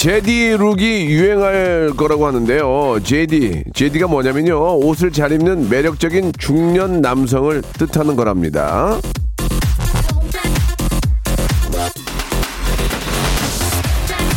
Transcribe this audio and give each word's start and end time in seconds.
제디 0.00 0.56
룩이 0.58 1.10
유행할 1.10 1.90
거라고 1.94 2.26
하는데요. 2.26 3.00
제디, 3.04 3.64
제디가 3.74 4.06
뭐냐면요. 4.06 4.78
옷을 4.78 5.12
잘 5.12 5.30
입는 5.30 5.68
매력적인 5.68 6.32
중년 6.38 7.02
남성을 7.02 7.60
뜻하는 7.74 8.16
거랍니다. 8.16 8.98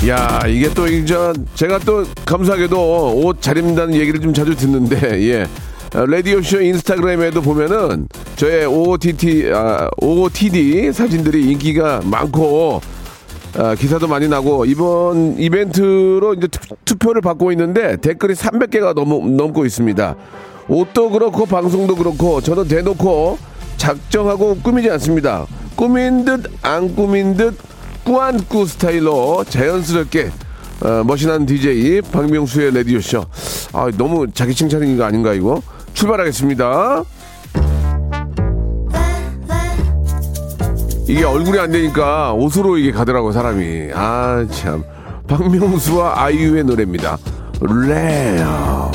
야, 0.09 0.41
이게 0.49 0.69
또, 0.73 0.85
이제, 0.85 1.15
제가 1.55 1.79
또 1.79 2.03
감사하게도 2.25 3.21
옷 3.23 3.41
잘 3.41 3.57
입는다는 3.57 3.95
얘기를 3.95 4.19
좀 4.19 4.33
자주 4.33 4.57
듣는데, 4.57 4.97
예. 5.31 5.47
어, 5.97 6.05
라디오쇼 6.05 6.59
인스타그램에도 6.59 7.41
보면은 7.41 8.09
저의 8.35 8.65
OOTT, 8.65 9.51
아, 9.53 9.89
OOTD 10.01 10.91
사진들이 10.91 11.51
인기가 11.51 12.01
많고, 12.03 12.81
아, 13.55 13.75
기사도 13.75 14.07
많이 14.07 14.27
나고 14.27 14.65
이번 14.65 15.37
이벤트로 15.37 16.33
이제 16.35 16.47
투, 16.85 16.95
표를 16.97 17.21
받고 17.21 17.51
있는데 17.51 17.97
댓글이 17.97 18.33
300개가 18.33 18.93
넘, 18.95 19.37
넘고 19.37 19.65
있습니다. 19.65 20.15
옷도 20.67 21.09
그렇고 21.09 21.45
방송도 21.45 21.95
그렇고 21.95 22.41
저는 22.41 22.67
대놓고 22.67 23.37
작정하고 23.77 24.57
꾸미지 24.63 24.89
않습니다. 24.91 25.45
꾸민 25.75 26.23
듯 26.25 26.45
안 26.61 26.95
꾸민 26.95 27.35
듯 27.35 27.57
꾸안꾸 28.05 28.65
스타일로 28.65 29.43
자연스럽게 29.49 30.31
어, 30.81 31.03
멋있는 31.05 31.45
DJ 31.45 32.01
박명수의 32.01 32.73
라디오 32.73 32.99
쇼. 33.01 33.25
아 33.73 33.89
너무 33.97 34.27
자기 34.33 34.53
칭찬인 34.55 34.97
거 34.97 35.03
아닌가 35.03 35.33
이거? 35.33 35.61
출발하겠습니다. 35.93 37.03
이게 41.07 41.23
얼굴이 41.25 41.59
안 41.59 41.71
되니까 41.71 42.33
옷으로 42.33 42.77
이게 42.77 42.91
가더라고 42.91 43.31
사람이. 43.31 43.89
아 43.93 44.45
참. 44.51 44.83
박명수와 45.27 46.21
아이유의 46.23 46.63
노래입니다. 46.65 47.17
레어 47.87 48.91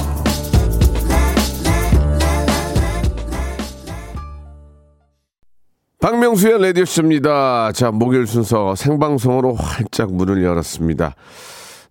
박명수의 6.00 6.62
라디오쇼입니다. 6.62 7.72
자 7.72 7.90
목요일 7.90 8.26
순서 8.26 8.74
생방송으로 8.74 9.54
활짝 9.54 10.12
문을 10.14 10.42
열었습니다. 10.44 11.14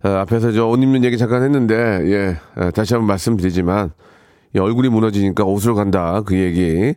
아, 0.02 0.08
앞에서 0.20 0.52
저 0.52 0.68
옷 0.68 0.82
입는 0.82 1.04
얘기 1.04 1.18
잠깐 1.18 1.42
했는데 1.42 1.74
예 2.06 2.36
아, 2.54 2.70
다시 2.70 2.94
한번 2.94 3.08
말씀드리지만 3.08 3.90
이 4.54 4.58
얼굴이 4.58 4.88
무너지니까 4.88 5.44
옷으로 5.44 5.74
간다 5.74 6.22
그 6.24 6.36
얘기. 6.38 6.94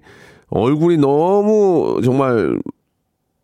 얼굴이 0.50 0.98
너무 0.98 2.02
정말 2.04 2.58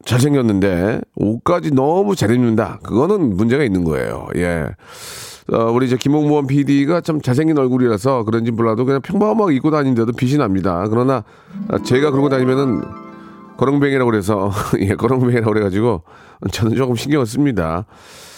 잘생겼는데 0.05 1.01
옷까지 1.15 1.71
너무 1.71 2.15
잘 2.15 2.31
입는다. 2.31 2.79
그거는 2.83 3.35
문제가 3.35 3.63
있는 3.63 3.83
거예요. 3.83 4.27
예. 4.35 4.67
어, 5.51 5.71
우리 5.71 5.85
이제 5.85 5.97
김홍무원 5.97 6.47
PD가 6.47 7.01
참 7.01 7.21
잘생긴 7.21 7.57
얼굴이라서 7.57 8.23
그런지 8.23 8.51
몰라도 8.51 8.85
그냥 8.85 9.01
평범하게 9.01 9.55
입고 9.55 9.71
다니는데도 9.71 10.11
빛이 10.13 10.37
납니다. 10.37 10.85
그러나 10.89 11.23
제가 11.85 12.11
그러고 12.11 12.29
다니면은 12.29 12.83
거렁뱅이라고 13.57 14.09
그래서 14.09 14.51
예, 14.79 14.95
거렁뱅이라고 14.95 15.51
그래가지고 15.51 16.03
저는 16.51 16.75
조금 16.75 16.95
신경을 16.95 17.25
씁니다. 17.25 17.85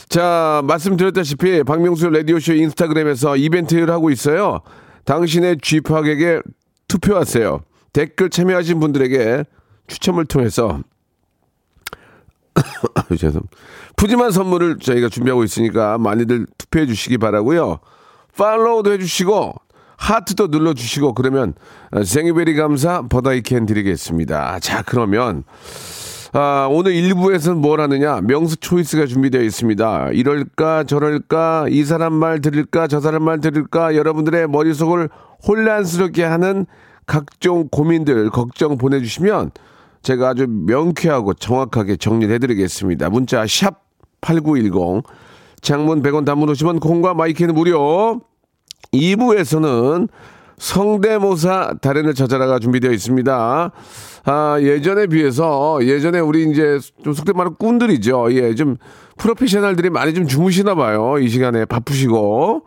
자, 0.08 0.62
말씀드렸다시피 0.66 1.64
박명수 1.64 2.09
라디오쇼 2.09 2.53
인스타그램에서 2.53 3.36
이벤트를 3.38 3.92
하고 3.92 4.09
있어요. 4.09 4.62
당신의 5.06 5.58
쥐팍에게 5.62 6.42
투표하세요. 6.88 7.62
댓글 7.94 8.30
참여하신 8.30 8.80
분들에게 8.80 9.44
추첨을 9.88 10.25
통해서 10.25 10.80
죄송. 13.18 13.42
푸짐한 13.96 14.31
선물을 14.31 14.80
저희가 14.80 15.09
준비하고 15.09 15.44
있으니까 15.44 15.97
많이들 15.97 16.46
투표해 16.58 16.86
주시기 16.86 17.18
바라고요. 17.18 17.80
팔로우도 18.38 18.94
해주시고 18.94 19.53
하트도 19.97 20.47
눌러주시고 20.47 21.14
그러면 21.14 21.53
생유베리 22.06 22.56
감사 22.56 23.02
버다이캔 23.02 23.66
드리겠습니다. 23.66 24.59
자 24.59 24.81
그러면 24.81 25.44
아, 26.31 26.68
오늘 26.69 26.94
1부에서는 26.94 27.56
뭘 27.56 27.81
하느냐 27.81 28.22
명수 28.22 28.58
초이스가 28.58 29.08
준비되어 29.08 29.42
있습니다. 29.42 30.12
이럴까 30.12 30.86
저럴까 30.86 31.68
이 31.69 31.84
사람 31.84 32.14
말 32.14 32.40
들을까 32.40 32.88
저 32.88 33.02
사람 33.02 33.24
말 33.24 33.42
들을까 33.42 33.96
여러분들의 33.96 34.48
머릿속을 34.48 35.09
혼란스럽게 35.46 36.24
하는 36.24 36.66
각종 37.06 37.68
고민들 37.69 38.30
걱정 38.30 38.78
보내주시면 38.78 39.52
제가 40.02 40.30
아주 40.30 40.48
명쾌하고 40.48 41.34
정확하게 41.34 41.98
정리를 41.98 42.34
해드리겠습니다. 42.36 43.10
문자 43.10 43.46
샵 43.48 43.84
8910 44.22 45.04
장문 45.62 46.02
100원 46.02 46.26
단문 46.26 46.52
50원 46.52 46.80
콩과 46.80 47.14
마이크는 47.14 47.54
무료 47.54 48.22
2부에서는 48.94 50.08
성대모사 50.58 51.76
달인을 51.82 52.14
찾아라가 52.14 52.60
준비되어 52.60 52.92
있습니다. 52.92 53.72
아, 54.26 54.58
예전에 54.62 55.08
비해서 55.08 55.80
예전에 55.82 56.20
우리 56.20 56.50
이제 56.50 56.80
좀 57.04 57.14
속된 57.14 57.36
말로 57.36 57.56
꾼들이죠. 57.56 58.34
예, 58.34 58.54
좀 58.56 58.76
프로페셔널들이 59.18 59.90
많이 59.90 60.14
좀 60.14 60.28
주무시나 60.28 60.76
봐요. 60.76 61.18
이 61.18 61.30
시간에 61.30 61.66
바쁘시고 61.66 62.64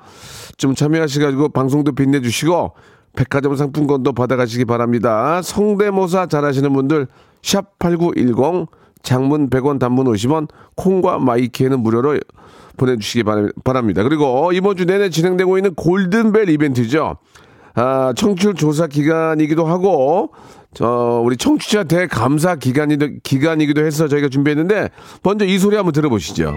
좀 0.57 0.75
참여하셔가지고 0.75 1.51
방송도 1.51 1.93
빛내주시고 1.93 2.73
백화점 3.15 3.57
상품권도 3.57 4.13
받아가시기 4.13 4.65
바랍니다. 4.65 5.43
성대모사 5.43 6.27
잘하시는 6.27 6.73
분들 6.73 7.07
샵 7.43 7.79
8910 7.79 8.69
장문 9.03 9.51
100원 9.51 9.79
단문 9.79 10.07
50원 10.07 10.49
콩과 10.77 11.19
마이키에는 11.19 11.81
무료로 11.81 12.19
보내주시기 12.77 13.25
바랍니다. 13.65 14.03
그리고 14.03 14.53
이번 14.53 14.77
주 14.77 14.85
내내 14.85 15.11
진행되고 15.11 15.59
있는 15.59 15.75
골든벨 15.75 16.49
이벤트죠. 16.49 17.17
아, 17.75 18.13
청취율 18.17 18.55
조사 18.55 18.87
기간이기도 18.87 19.67
하고 19.67 20.31
저 20.75 21.21
우리 21.25 21.37
청취자 21.37 21.85
대감사 21.85 22.57
기간이기도, 22.57 23.19
기간이기도 23.23 23.85
해서 23.85 24.09
저희가 24.09 24.29
준비했는데 24.29 24.91
먼저 25.23 25.45
이 25.45 25.59
소리 25.59 25.77
한번 25.77 25.93
들어보시죠. 25.93 26.55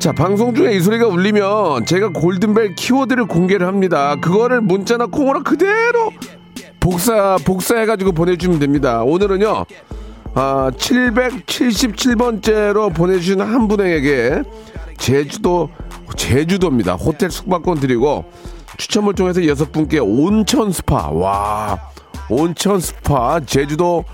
자, 0.00 0.12
방송 0.12 0.54
중에 0.54 0.72
이 0.72 0.80
소리가 0.80 1.06
울리면 1.08 1.84
제가 1.84 2.08
골든벨 2.08 2.74
키워드를 2.74 3.26
공개를 3.26 3.66
합니다. 3.66 4.16
그거를 4.16 4.62
문자나 4.62 5.04
콩으로 5.04 5.42
그대로 5.42 6.10
복사, 6.80 7.36
복사해가지고 7.44 8.12
보내주시면 8.12 8.60
됩니다. 8.60 9.02
오늘은요, 9.02 9.66
아, 10.32 10.70
777번째로 10.74 12.94
보내주신 12.94 13.42
한 13.42 13.68
분에게 13.68 14.42
제주도, 14.96 15.68
제주도입니다. 16.16 16.94
호텔 16.94 17.30
숙박권 17.30 17.80
드리고 17.80 18.24
추첨을 18.78 19.14
통해서 19.14 19.46
여섯 19.46 19.70
분께 19.70 19.98
온천 19.98 20.72
스파, 20.72 21.10
와, 21.10 21.78
온천 22.30 22.80
스파, 22.80 23.38
제주도 23.40 24.06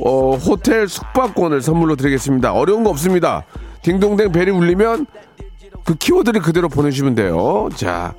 어, 0.00 0.36
호텔 0.36 0.86
숙박권을 0.86 1.60
선물로 1.60 1.96
드리겠습니다. 1.96 2.52
어려운 2.52 2.84
거 2.84 2.90
없습니다. 2.90 3.44
딩동댕 3.88 4.32
벨이 4.32 4.50
울리면 4.50 5.06
그 5.86 5.94
키워드를 5.94 6.42
그대로 6.42 6.68
보내주시면 6.68 7.14
돼요. 7.14 7.70
자, 7.74 8.12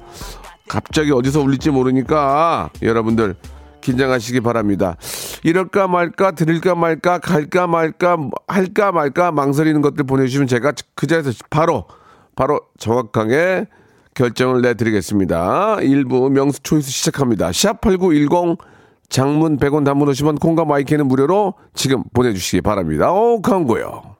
갑자기 0.67 1.11
어디서 1.11 1.41
울릴지 1.41 1.69
모르니까 1.69 2.71
여러분들 2.81 3.35
긴장하시기 3.81 4.41
바랍니다. 4.41 4.97
이럴까 5.43 5.87
말까, 5.87 6.31
들을까 6.31 6.73
말까, 6.73 7.19
갈까 7.19 7.67
말까, 7.67 8.17
할까 8.47 8.91
말까 8.91 9.31
망설이는 9.31 9.81
것들 9.81 10.05
보내주시면 10.05 10.47
제가 10.47 10.73
그 10.95 11.05
자리에서 11.05 11.33
바로, 11.51 11.85
바로 12.35 12.61
정확하게 12.79 13.67
결정을 14.15 14.61
내드리겠습니다. 14.63 15.77
1부 15.77 16.31
명수 16.31 16.63
초이스 16.63 16.89
시작합니다. 16.89 17.51
샵8910 17.51 18.57
장문 19.09 19.57
100원 19.57 19.85
단문 19.85 20.09
50원 20.09 20.39
콩과 20.39 20.65
마이크는 20.65 21.07
무료로 21.07 21.53
지금 21.75 22.03
보내주시기 22.11 22.61
바랍니다. 22.61 23.11
오, 23.11 23.39
광고요. 23.43 24.18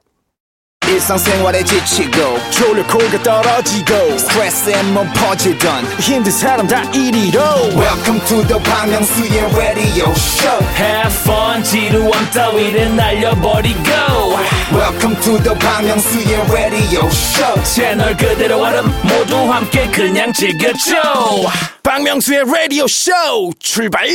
일상생활에 0.90 1.62
지치고, 1.64 2.38
졸려 2.50 2.86
코가 2.86 3.22
떨어지고, 3.22 4.18
스트레스에 4.18 4.82
몸 4.92 5.08
퍼지던, 5.14 5.84
힘든 6.00 6.32
사람 6.32 6.66
다 6.66 6.82
이리로. 6.92 7.40
welcome 7.76 8.20
to 8.26 8.42
the 8.46 8.62
Bang 8.64 8.90
Myung-soo's 8.90 9.56
radio 9.56 10.10
show 10.12 10.58
Have 10.76 11.14
fun 11.22 11.62
지루함 11.62 12.30
따위를 12.32 12.96
날려버리고 12.96 13.80
welcome 14.72 15.20
to 15.20 15.38
the 15.42 15.58
방명수의 15.58 16.34
radio 16.50 17.06
show 17.06 17.62
채널 17.64 18.16
그대로 18.16 18.60
얼음 18.62 18.86
모두 19.02 19.36
함께 19.52 19.88
그냥 19.90 20.32
즐겨줘 20.32 20.96
박명수의 21.82 22.44
라디오 22.46 22.86
쇼 22.86 23.12
출발 23.58 24.06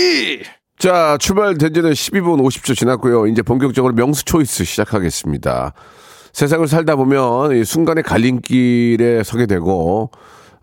자, 0.78 1.18
출발된 1.20 1.74
지는 1.74 1.92
12분 1.94 2.42
50초 2.42 2.76
지났고요. 2.78 3.28
이제 3.28 3.42
본격적으로 3.42 3.94
명수 3.94 4.26
초이스 4.26 4.66
시작하겠습니다. 4.66 5.74
세상을 6.36 6.68
살다 6.68 6.98
보면 6.98 7.56
이 7.56 7.64
순간의 7.64 8.04
갈림길에 8.04 9.24
서게 9.24 9.46
되고 9.46 10.12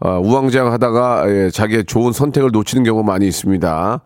어, 0.00 0.20
우왕좌왕하다가 0.22 1.24
예, 1.30 1.50
자기의 1.50 1.86
좋은 1.86 2.12
선택을 2.12 2.50
놓치는 2.52 2.84
경우가 2.84 3.10
많이 3.10 3.26
있습니다. 3.26 4.00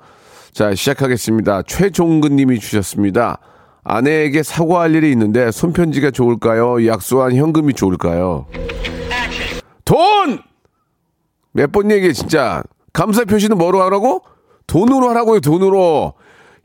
자, 0.52 0.74
시작하겠습니다. 0.76 1.62
최종근 1.66 2.36
님이 2.36 2.60
주셨습니다. 2.60 3.38
아내에게 3.82 4.44
사과할 4.44 4.94
일이 4.94 5.10
있는데 5.10 5.50
손편지가 5.50 6.12
좋을까요? 6.12 6.86
약속한 6.86 7.34
현금이 7.34 7.74
좋을까요? 7.74 8.46
돈! 9.84 10.38
몇 11.50 11.72
번 11.72 11.90
얘기해, 11.90 12.12
진짜. 12.12 12.62
감사 12.92 13.24
표시는 13.24 13.58
뭐로 13.58 13.82
하라고? 13.82 14.22
돈으로 14.68 15.08
하라고요, 15.08 15.40
돈으로. 15.40 16.12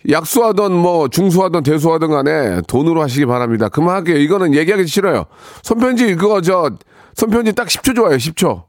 약수하던 0.09 0.73
뭐 0.73 1.07
중수하던 1.07 1.63
대수하던 1.63 2.09
간에 2.09 2.61
돈으로 2.67 3.01
하시기 3.01 3.25
바랍니다. 3.25 3.69
그만할게요. 3.69 4.17
이거는 4.17 4.55
얘기하기 4.55 4.87
싫어요. 4.87 5.25
손편지 5.63 6.15
그거 6.15 6.41
저 6.41 6.71
손편지 7.13 7.53
딱 7.53 7.67
10초 7.67 7.95
좋아요. 7.95 8.17
10초. 8.17 8.63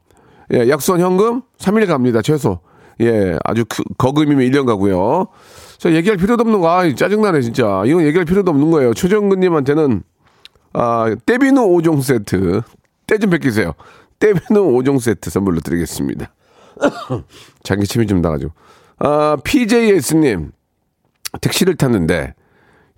예, 0.53 0.69
약수한 0.69 1.01
현금 1.01 1.41
3일 1.57 1.87
갑니다. 1.87 2.21
최소. 2.21 2.59
예, 3.01 3.37
아주 3.43 3.65
그, 3.67 3.83
거금이면 3.97 4.45
1년 4.49 4.65
가고요. 4.65 5.27
저 5.77 5.91
얘기할 5.91 6.17
필요도 6.17 6.41
없는 6.41 6.61
거. 6.61 6.69
아, 6.69 6.93
짜증나네 6.93 7.41
진짜. 7.41 7.83
이건 7.85 8.05
얘기할 8.05 8.25
필요도 8.25 8.51
없는 8.51 8.71
거예요. 8.71 8.93
최정근 8.93 9.39
님한테는 9.39 10.03
아, 10.73 11.15
떼비누 11.25 11.61
5종 11.61 12.01
세트. 12.01 12.61
떼좀 13.07 13.29
뺏기세요. 13.31 13.73
떼비누 14.19 14.61
5종 14.73 14.99
세트 14.99 15.29
선물로 15.29 15.61
드리겠습니다. 15.61 16.31
장기 17.63 17.87
침이 17.87 18.07
좀 18.07 18.21
나가지고. 18.21 18.51
아, 18.99 19.37
PJS님. 19.43 20.51
택시를 21.41 21.75
탔는데 21.75 22.33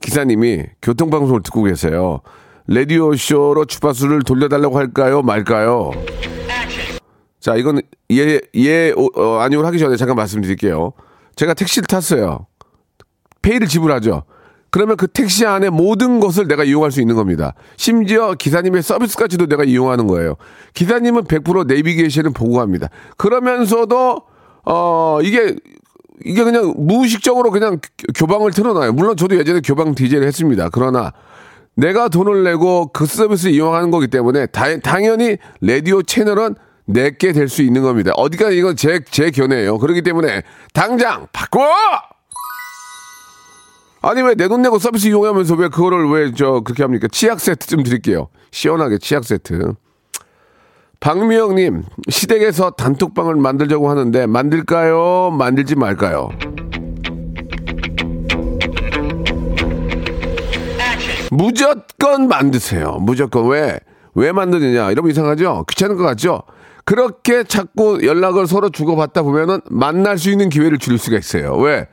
기사님이 0.01 0.63
교통방송을 0.81 1.41
듣고 1.43 1.63
계세요. 1.63 2.21
라디오 2.67 3.15
쇼로 3.15 3.65
주파수를 3.65 4.23
돌려달라고 4.23 4.77
할까요? 4.77 5.21
말까요? 5.21 5.91
자, 7.39 7.55
이건 7.55 7.81
예, 8.11 8.41
예, 8.55 8.91
오, 8.91 9.09
어, 9.15 9.39
아니오를 9.39 9.67
하기 9.67 9.77
전에 9.77 9.95
잠깐 9.97 10.15
말씀드릴게요. 10.15 10.93
제가 11.35 11.53
택시를 11.53 11.85
탔어요. 11.85 12.47
페이를 13.41 13.67
지불하죠. 13.67 14.23
그러면 14.71 14.97
그 14.97 15.07
택시 15.07 15.45
안에 15.45 15.69
모든 15.69 16.19
것을 16.19 16.47
내가 16.47 16.63
이용할 16.63 16.91
수 16.91 16.99
있는 16.99 17.15
겁니다. 17.15 17.53
심지어 17.77 18.33
기사님의 18.33 18.81
서비스까지도 18.81 19.45
내가 19.45 19.63
이용하는 19.63 20.07
거예요. 20.07 20.35
기사님은 20.73 21.25
100% 21.25 21.67
내비게이션을 21.67 22.31
보고 22.33 22.59
합니다. 22.59 22.89
그러면서도 23.15 24.21
어 24.65 25.19
이게 25.21 25.55
이게 26.23 26.43
그냥 26.43 26.73
무의식적으로 26.77 27.51
그냥 27.51 27.79
교- 27.79 28.13
교방을 28.15 28.51
틀어놔요. 28.51 28.93
물론 28.93 29.17
저도 29.17 29.37
예전에 29.37 29.59
교방 29.61 29.95
DJ를 29.95 30.25
했습니다. 30.27 30.69
그러나 30.71 31.11
내가 31.75 32.07
돈을 32.07 32.43
내고 32.43 32.87
그 32.93 33.05
서비스를 33.05 33.53
이용하는 33.53 33.91
거기 33.91 34.07
때문에 34.07 34.45
다- 34.47 34.77
당연히 34.79 35.37
라디오 35.61 36.01
채널은 36.01 36.55
내게 36.85 37.33
될 37.33 37.49
수 37.49 37.63
있는 37.63 37.81
겁니다. 37.81 38.11
어디가 38.15 38.51
이건 38.51 38.75
제, 38.75 38.99
제 39.09 39.31
견해예요. 39.31 39.79
그렇기 39.79 40.03
때문에 40.03 40.43
당장 40.73 41.27
바꿔! 41.33 41.59
아니 44.01 44.21
왜 44.21 44.35
내 44.35 44.47
돈 44.47 44.61
내고 44.61 44.77
서비스 44.77 45.07
이용하면서 45.07 45.55
왜 45.55 45.67
그거를 45.67 46.07
왜 46.09 46.31
저 46.35 46.61
그렇게 46.63 46.83
합니까? 46.83 47.07
치약 47.11 47.39
세트 47.39 47.65
좀 47.67 47.81
드릴게요. 47.83 48.27
시원하게 48.51 48.99
치약 48.99 49.23
세트. 49.25 49.73
박미영님 50.99 51.83
시댁에서 52.09 52.71
단톡방을 52.71 53.35
만들자고 53.35 53.89
하는데 53.89 54.25
만들까요? 54.27 55.31
만들지 55.37 55.75
말까요? 55.75 56.29
무조건 61.31 62.27
만드세요. 62.27 62.97
무조건 63.01 63.47
왜? 63.49 63.79
왜 64.13 64.31
만드느냐? 64.31 64.91
이러면 64.91 65.11
이상하죠? 65.11 65.65
귀찮은 65.69 65.97
것 65.97 66.03
같죠? 66.03 66.43
그렇게 66.85 67.43
자꾸 67.43 68.05
연락을 68.05 68.47
서로 68.47 68.69
주고받다 68.69 69.23
보면은 69.23 69.59
만날 69.69 70.17
수 70.17 70.29
있는 70.29 70.49
기회를 70.49 70.77
줄 70.77 70.97
수가 70.97 71.17
있어요. 71.17 71.55
왜? 71.57 71.87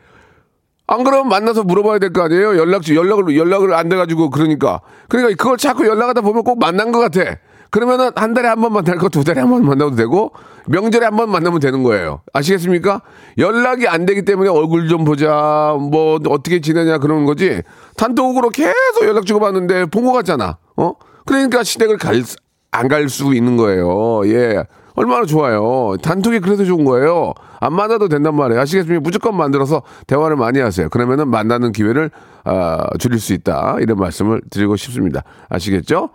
안 0.86 1.02
그러면 1.04 1.28
만나서 1.28 1.64
물어봐야 1.64 1.98
될 1.98 2.12
거 2.12 2.22
아니에요? 2.22 2.58
연락, 2.58 2.86
연락을, 2.88 3.36
연락을 3.36 3.72
안 3.74 3.88
돼가지고 3.88 4.30
그러니까. 4.30 4.80
그러니까 5.08 5.34
그걸 5.42 5.56
자꾸 5.56 5.86
연락하다 5.86 6.20
보면 6.20 6.44
꼭 6.44 6.58
만난 6.58 6.92
것 6.92 6.98
같아. 7.00 7.36
그러면은 7.72 8.10
한 8.14 8.34
달에 8.34 8.48
한 8.48 8.60
번 8.60 8.72
만날 8.74 8.98
거두 8.98 9.24
달에 9.24 9.40
한 9.40 9.50
번 9.50 9.64
만나도 9.64 9.96
되고 9.96 10.30
명절에 10.68 11.06
한 11.06 11.16
번 11.16 11.30
만나면 11.30 11.58
되는 11.58 11.82
거예요. 11.82 12.20
아시겠습니까? 12.32 13.00
연락이 13.38 13.88
안 13.88 14.04
되기 14.06 14.22
때문에 14.24 14.50
얼굴 14.50 14.88
좀 14.88 15.04
보자, 15.04 15.74
뭐 15.80 16.20
어떻게 16.28 16.60
지내냐 16.60 16.98
그러는 16.98 17.24
거지. 17.24 17.62
단독으로 17.96 18.50
계속 18.50 19.04
연락 19.04 19.24
주고 19.26 19.40
받는데 19.40 19.86
본것 19.86 20.12
같잖아. 20.14 20.58
어? 20.76 20.92
그러니까 21.24 21.64
시댁을 21.64 21.96
갈, 21.96 22.22
안 22.70 22.88
갈 22.88 23.08
수 23.08 23.34
있는 23.34 23.56
거예요. 23.56 24.22
예. 24.26 24.64
얼마나 24.94 25.24
좋아요. 25.24 25.96
단톡이 26.02 26.40
그래서 26.40 26.64
좋은 26.64 26.84
거예요. 26.84 27.32
안 27.60 27.74
만나도 27.74 28.08
된단 28.08 28.34
말이에요. 28.34 28.60
아시겠습니까? 28.60 29.00
무조건 29.00 29.36
만들어서 29.36 29.82
대화를 30.06 30.36
많이 30.36 30.58
하세요. 30.58 30.88
그러면은 30.88 31.28
만나는 31.28 31.72
기회를 31.72 32.10
아, 32.44 32.86
줄일 32.98 33.20
수 33.20 33.32
있다. 33.32 33.76
이런 33.80 33.98
말씀을 33.98 34.42
드리고 34.50 34.76
싶습니다. 34.76 35.22
아시겠죠? 35.48 36.10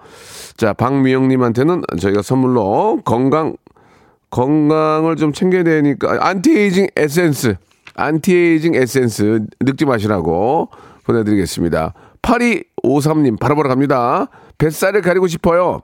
자, 0.58 0.74
박미영님한테는 0.74 1.84
저희가 2.00 2.22
선물로 2.22 3.02
건강 3.06 3.56
건강을 4.30 5.16
좀 5.16 5.32
챙겨야 5.32 5.64
되니까 5.64 6.18
안티에이징 6.20 6.88
에센스 6.98 7.56
안티에이징 7.96 8.76
에센스 8.76 9.46
늙지 9.62 9.86
마시라고 9.86 10.70
보내드리겠습니다. 11.06 11.94
8253님 12.22 13.40
바로 13.40 13.56
바로 13.56 13.70
갑니다. 13.70 14.28
뱃살을 14.58 15.02
가리고 15.02 15.28
싶어요. 15.28 15.82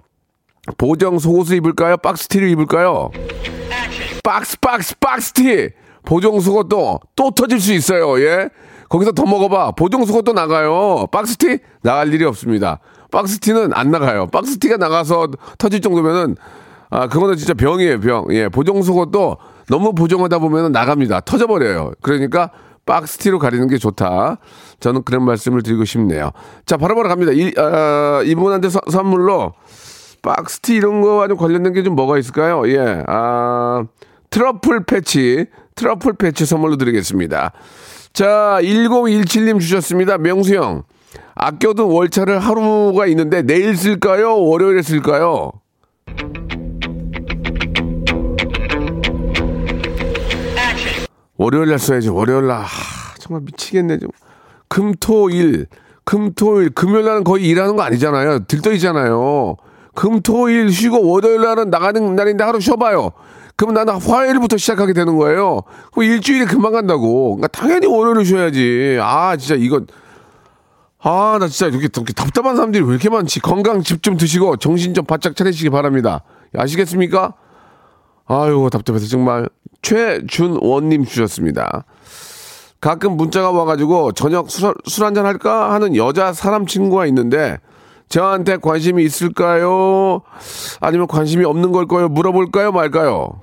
보정 0.77 1.19
속옷을 1.19 1.58
입을까요? 1.58 1.98
박스티를 1.98 2.50
입을까요? 2.50 3.12
박스 4.24 4.58
박스 4.60 4.98
박스티 4.98 5.70
보정 6.05 6.39
속옷도 6.39 7.00
또 7.15 7.32
터질 7.32 7.60
수 7.60 7.74
있어요. 7.74 8.20
예. 8.22 8.50
거기서 8.89 9.12
더 9.12 9.25
먹어봐. 9.25 9.72
보정 9.72 10.05
속옷도 10.05 10.34
나가요. 10.34 11.08
박스티 11.12 11.60
나갈 11.82 12.13
일이 12.13 12.24
없습니다. 12.25 12.79
박스티는 13.12 13.72
안 13.74 13.91
나가요. 13.91 14.27
박스티가 14.27 14.77
나가서 14.77 15.27
터질 15.58 15.82
정도면은 15.82 16.36
아 16.89 17.08
그거는 17.08 17.36
진짜 17.38 17.53
병이에요 17.53 18.00
병. 18.00 18.25
예. 18.32 18.48
보정 18.48 18.82
속옷도 18.82 19.38
너무 19.70 19.93
보정하다 19.93 20.39
보면은 20.39 20.72
나갑니다. 20.72 21.22
터져버려요. 21.22 21.93
그러니까 22.01 22.51
박스티로 22.86 23.39
가리는 23.39 23.67
게 23.67 23.77
좋다. 23.77 24.38
저는 24.82 25.03
그런 25.03 25.24
말씀을 25.24 25.63
드리고 25.63 25.86
싶네요. 25.86 26.32
자 26.65 26.75
바로바로 26.77 27.08
갑니다. 27.08 27.32
이, 27.34 27.53
아, 27.58 28.22
이분한테 28.25 28.70
서- 28.70 28.82
선물로 28.91 29.53
박스티 30.24 30.74
이런 30.75 31.01
거와 31.01 31.27
좀 31.27 31.38
관련된 31.38 31.74
게 31.74 31.84
좀 31.84 31.96
뭐가 31.96 32.18
있을까요? 32.18 32.63
예, 32.68 33.03
아, 33.08 33.84
트러플 34.30 34.86
패치, 34.86 35.46
트러플 35.75 36.13
패치 36.13 36.46
선물로 36.46 36.77
드리겠습니다. 36.77 37.51
자, 38.13 38.58
1017님 38.62 39.60
주셨습니다. 39.60 40.18
명수 40.18 40.56
형. 40.56 40.84
아껴둔 41.36 41.88
월차를 41.92 42.39
하루가 42.39 43.06
있는데 43.08 43.42
내일 43.42 43.75
쓸까요? 43.75 44.39
월요일에 44.39 44.82
쓸까요? 44.82 45.51
월요일 51.38 51.70
날 51.70 51.80
써야지. 51.80 52.10
월요일 52.10 52.48
날. 52.48 52.62
하, 52.62 53.15
정말 53.20 53.42
미치겠네. 53.46 54.00
좀. 54.00 54.10
금 54.68 54.94
토 55.00 55.30
일. 55.30 55.68
금 56.06 56.34
토 56.36 56.62
일. 56.62 56.70
금요일 56.70 57.06
날은 57.06 57.24
거의 57.24 57.46
일하는 57.46 57.75
거 57.75 57.84
아니잖아요. 57.84 58.46
들떠있잖아요. 58.46 59.58
금토일 59.95 60.71
쉬고 60.71 61.07
월요일 61.07 61.41
날은 61.41 61.69
나가는 61.69 62.15
날인데 62.15 62.43
하루 62.43 62.59
쉬어봐요. 62.59 63.12
그럼 63.55 63.75
나는 63.75 63.95
화요일부터 63.95 64.57
시작하게 64.57 64.93
되는 64.93 65.15
거예요. 65.17 65.62
그럼 65.91 66.09
일주일이 66.09 66.45
금방 66.45 66.71
간다고. 66.73 67.35
그러니까 67.35 67.47
당연히 67.50 67.85
월요일을 67.88 68.25
쉬어야지. 68.25 68.97
아, 69.01 69.35
진짜 69.38 69.55
이거. 69.55 69.81
아, 71.00 71.38
나 71.39 71.47
진짜 71.47 71.67
이렇게, 71.67 71.89
이렇게 71.93 72.13
답답한 72.13 72.55
사람들이 72.55 72.83
왜 72.83 72.91
이렇게 72.91 73.09
많지? 73.09 73.41
건강 73.41 73.83
집 73.83 74.01
좀 74.01 74.17
드시고 74.17 74.57
정신 74.57 74.93
좀 74.93 75.05
바짝 75.05 75.35
차리시기 75.35 75.69
바랍니다. 75.69 76.23
아시겠습니까? 76.55 77.33
아유, 78.25 78.69
답답해서 78.71 79.07
정말. 79.07 79.50
최준원님 79.81 81.05
주셨습니다. 81.05 81.83
가끔 82.79 83.17
문자가 83.17 83.51
와가지고 83.51 84.13
저녁 84.13 84.50
술, 84.50 84.73
술 84.85 85.05
한잔 85.05 85.25
할까 85.25 85.73
하는 85.73 85.95
여자 85.95 86.31
사람 86.33 86.65
친구가 86.65 87.05
있는데 87.07 87.57
저한테 88.17 88.58
관심이 88.58 89.03
있을까요? 89.03 90.22
아니면 90.79 91.08
관심이 91.08 91.46
없는 91.46 91.72
걸까요? 91.72 92.10
물어볼까요? 92.10 92.72
말까요? 92.72 93.41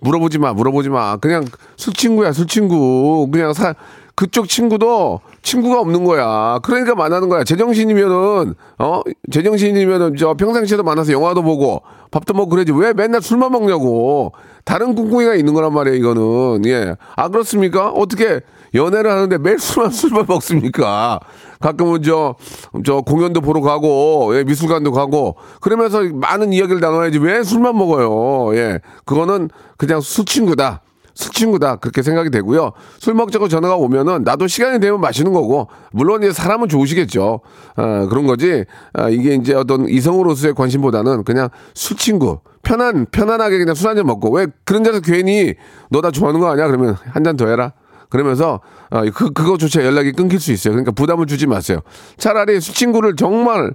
물어보지 0.00 0.38
마, 0.38 0.52
물어보지 0.52 0.90
마. 0.90 1.16
그냥 1.16 1.46
술 1.76 1.94
친구야, 1.94 2.32
술 2.32 2.46
친구. 2.46 3.26
그냥 3.32 3.54
사, 3.54 3.74
그쪽 4.14 4.46
친구도 4.46 5.20
친구가 5.40 5.80
없는 5.80 6.04
거야. 6.04 6.58
그러니까 6.62 6.94
만나는 6.94 7.30
거야. 7.30 7.42
제정신이면은, 7.42 8.54
어? 8.78 9.00
제정신이면은 9.30 10.16
저 10.16 10.34
평상시에도 10.34 10.82
만나서 10.82 11.12
영화도 11.12 11.42
보고 11.42 11.80
밥도 12.10 12.34
먹고 12.34 12.50
그러지. 12.50 12.72
왜 12.72 12.92
맨날 12.92 13.22
술만 13.22 13.52
먹냐고. 13.52 14.32
다른 14.66 14.94
꿍꿍이가 14.94 15.34
있는 15.36 15.54
거란 15.54 15.72
말이에요, 15.72 15.96
이거는. 15.96 16.66
예. 16.66 16.94
아, 17.16 17.28
그렇습니까? 17.28 17.88
어떻게 17.88 18.42
연애를 18.74 19.10
하는데 19.10 19.38
매일 19.38 19.58
술만, 19.58 19.90
술만 19.90 20.26
먹습니까? 20.28 21.20
가끔은 21.60 22.02
저, 22.02 22.36
저 22.84 23.00
공연도 23.00 23.40
보러 23.40 23.60
가고, 23.60 24.30
예, 24.36 24.44
미술관도 24.44 24.92
가고, 24.92 25.36
그러면서 25.60 26.02
많은 26.02 26.52
이야기를 26.52 26.80
나눠야지 26.80 27.18
왜 27.18 27.42
술만 27.42 27.76
먹어요? 27.76 28.56
예. 28.56 28.80
그거는 29.04 29.50
그냥 29.76 30.00
술 30.00 30.24
친구다. 30.24 30.80
술 31.12 31.32
친구다. 31.32 31.76
그렇게 31.76 32.00
생각이 32.02 32.30
되고요. 32.30 32.70
술 32.98 33.12
먹자고 33.14 33.48
전화가 33.48 33.76
오면은 33.76 34.22
나도 34.24 34.46
시간이 34.46 34.80
되면 34.80 35.00
마시는 35.00 35.32
거고, 35.32 35.68
물론 35.92 36.22
이제 36.22 36.32
사람은 36.32 36.68
좋으시겠죠. 36.68 37.40
어, 37.76 38.06
그런 38.08 38.26
거지. 38.26 38.64
아, 38.94 39.08
이게 39.10 39.34
이제 39.34 39.52
어떤 39.52 39.86
이성으로서의 39.88 40.54
관심보다는 40.54 41.24
그냥 41.24 41.48
술 41.74 41.96
친구. 41.98 42.38
편안, 42.62 43.06
편안하게 43.10 43.58
그냥 43.58 43.74
술 43.74 43.88
한 43.88 43.96
잔 43.96 44.06
먹고, 44.06 44.30
왜 44.30 44.46
그런 44.64 44.82
데서 44.82 45.00
괜히 45.00 45.54
너 45.90 46.00
나 46.00 46.10
좋아하는 46.10 46.40
거 46.40 46.48
아니야? 46.48 46.68
그러면 46.68 46.96
한 47.12 47.22
잔 47.24 47.36
더 47.36 47.48
해라. 47.48 47.72
그러면서 48.10 48.60
어, 48.90 49.02
그 49.14 49.32
그거조차 49.32 49.84
연락이 49.84 50.12
끊길 50.12 50.38
수 50.40 50.52
있어요. 50.52 50.72
그러니까 50.72 50.92
부담을 50.92 51.26
주지 51.26 51.46
마세요. 51.46 51.80
차라리 52.18 52.60
술 52.60 52.74
친구를 52.74 53.16
정말 53.16 53.72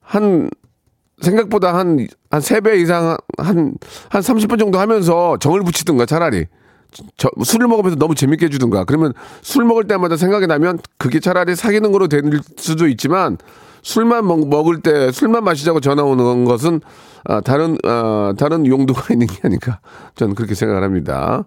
한 0.00 0.50
생각보다 1.22 1.74
한 1.74 2.06
한 2.30 2.40
세 2.42 2.60
배 2.60 2.76
이상 2.80 3.16
한 3.38 3.74
한 4.08 4.22
30분 4.22 4.58
정도 4.58 4.78
하면서 4.78 5.36
정을 5.38 5.62
붙이든가 5.62 6.06
차라리 6.06 6.46
저, 7.16 7.28
술을 7.44 7.68
먹으면서 7.68 7.96
너무 7.96 8.14
재밌게 8.14 8.46
해주든가 8.46 8.84
그러면 8.84 9.12
술 9.42 9.64
먹을 9.64 9.86
때마다 9.86 10.16
생각이 10.16 10.46
나면 10.46 10.78
그게 10.98 11.20
차라리 11.20 11.54
사귀는 11.54 11.92
거로 11.92 12.08
될 12.08 12.22
수도 12.56 12.88
있지만 12.88 13.38
술만 13.82 14.26
먹, 14.26 14.48
먹을 14.48 14.80
때 14.82 15.12
술만 15.12 15.44
마시자고 15.44 15.80
전화 15.80 16.02
오는 16.02 16.44
것은 16.44 16.80
아, 17.24 17.40
다른 17.40 17.76
아, 17.84 18.32
다른 18.38 18.66
용도가 18.66 19.06
있는 19.14 19.26
게 19.26 19.36
아닐까 19.44 19.80
저는 20.16 20.34
그렇게 20.34 20.54
생각을 20.54 20.82
합니다. 20.82 21.44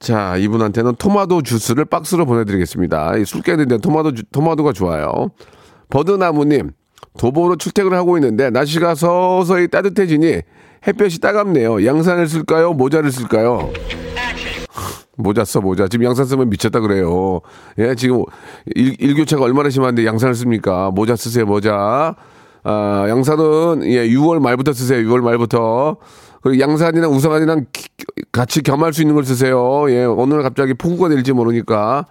자, 0.00 0.34
이분한테는 0.38 0.94
토마토 0.96 1.42
주스를 1.42 1.84
박스로 1.84 2.24
보내드리겠습니다. 2.24 3.18
이 3.18 3.24
술 3.26 3.42
깨는데 3.42 3.78
토마토, 3.78 4.14
주- 4.14 4.22
토마토가 4.32 4.72
좋아요. 4.72 5.28
버드나무님, 5.90 6.70
도보로 7.18 7.56
출퇴근을 7.56 7.96
하고 7.98 8.16
있는데 8.16 8.48
날씨가 8.48 8.94
서서히 8.94 9.68
따뜻해지니 9.68 10.40
햇볕이 10.86 11.20
따갑네요. 11.20 11.84
양산을 11.84 12.28
쓸까요? 12.28 12.72
모자를 12.72 13.12
쓸까요? 13.12 13.70
모자 15.18 15.44
써, 15.44 15.60
모자. 15.60 15.86
지금 15.86 16.06
양산 16.06 16.24
쓰면 16.24 16.48
미쳤다 16.48 16.80
그래요. 16.80 17.40
예, 17.78 17.94
지금 17.94 18.24
일, 18.74 18.96
일교차가 18.98 19.44
얼마나 19.44 19.68
심한데 19.68 20.06
양산을 20.06 20.34
씁니까? 20.34 20.90
모자 20.92 21.14
쓰세요, 21.14 21.44
모자. 21.44 22.14
아, 22.62 23.04
양산은, 23.06 23.82
예, 23.84 24.08
6월 24.08 24.38
말부터 24.40 24.72
쓰세요, 24.72 25.06
6월 25.06 25.20
말부터. 25.20 25.98
그리고 26.42 26.60
양산이랑 26.60 27.10
우산이랑 27.12 27.66
기- 27.72 27.88
같이 28.32 28.62
겸할 28.62 28.92
수 28.92 29.02
있는 29.02 29.14
걸 29.14 29.24
쓰세요. 29.24 29.90
예, 29.90 30.04
오늘 30.04 30.42
갑자기 30.42 30.74
폭우가 30.74 31.08
될지 31.08 31.32
모르니까. 31.32 32.06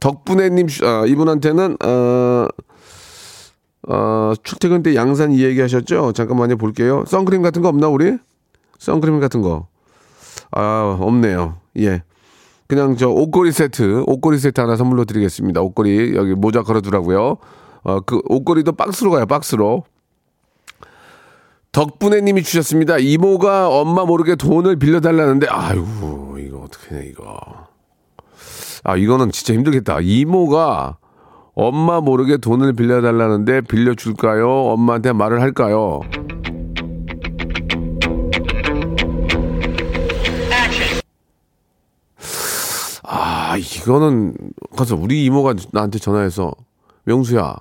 덕분에님, 0.00 0.66
아, 0.82 1.04
이분한테는, 1.06 1.76
어, 1.84 2.46
어, 3.88 4.32
출퇴근 4.42 4.82
때 4.82 4.94
양산 4.94 5.32
이 5.32 5.42
얘기 5.42 5.60
하셨죠? 5.60 6.12
잠깐만요, 6.12 6.56
볼게요. 6.56 7.04
선크림 7.06 7.42
같은 7.42 7.62
거 7.62 7.68
없나, 7.68 7.88
우리? 7.88 8.16
선크림 8.78 9.20
같은 9.20 9.40
거. 9.42 9.66
아, 10.52 10.96
없네요. 11.00 11.56
예. 11.78 12.02
그냥 12.66 12.96
저 12.96 13.08
옷걸이 13.08 13.52
세트, 13.52 14.04
옷걸이 14.06 14.38
세트 14.38 14.60
하나 14.60 14.76
선물로 14.76 15.04
드리겠습니다. 15.04 15.60
옷걸이 15.60 16.14
여기 16.16 16.34
모자 16.34 16.62
걸어두라고요. 16.62 17.36
어, 17.82 18.00
그 18.00 18.20
옷걸이도 18.28 18.72
박스로 18.72 19.10
가요, 19.10 19.26
박스로. 19.26 19.84
덕분에 21.74 22.20
님이 22.20 22.44
주셨습니다. 22.44 22.98
이모가 22.98 23.68
엄마 23.68 24.04
모르게 24.04 24.36
돈을 24.36 24.76
빌려달라는데, 24.76 25.48
아이고, 25.50 26.38
이거 26.38 26.60
어떡해, 26.60 27.04
이거. 27.08 27.36
아, 28.84 28.96
이거는 28.96 29.32
진짜 29.32 29.54
힘들겠다. 29.54 29.98
이모가 30.00 30.98
엄마 31.56 32.00
모르게 32.00 32.36
돈을 32.36 32.74
빌려달라는데 32.74 33.62
빌려줄까요? 33.62 34.48
엄마한테 34.48 35.12
말을 35.12 35.40
할까요? 35.40 36.00
아, 43.02 43.56
이거는 43.56 44.36
가서 44.76 44.94
우리 44.96 45.24
이모가 45.24 45.54
나한테 45.72 45.98
전화해서 45.98 46.52
명수야. 47.04 47.56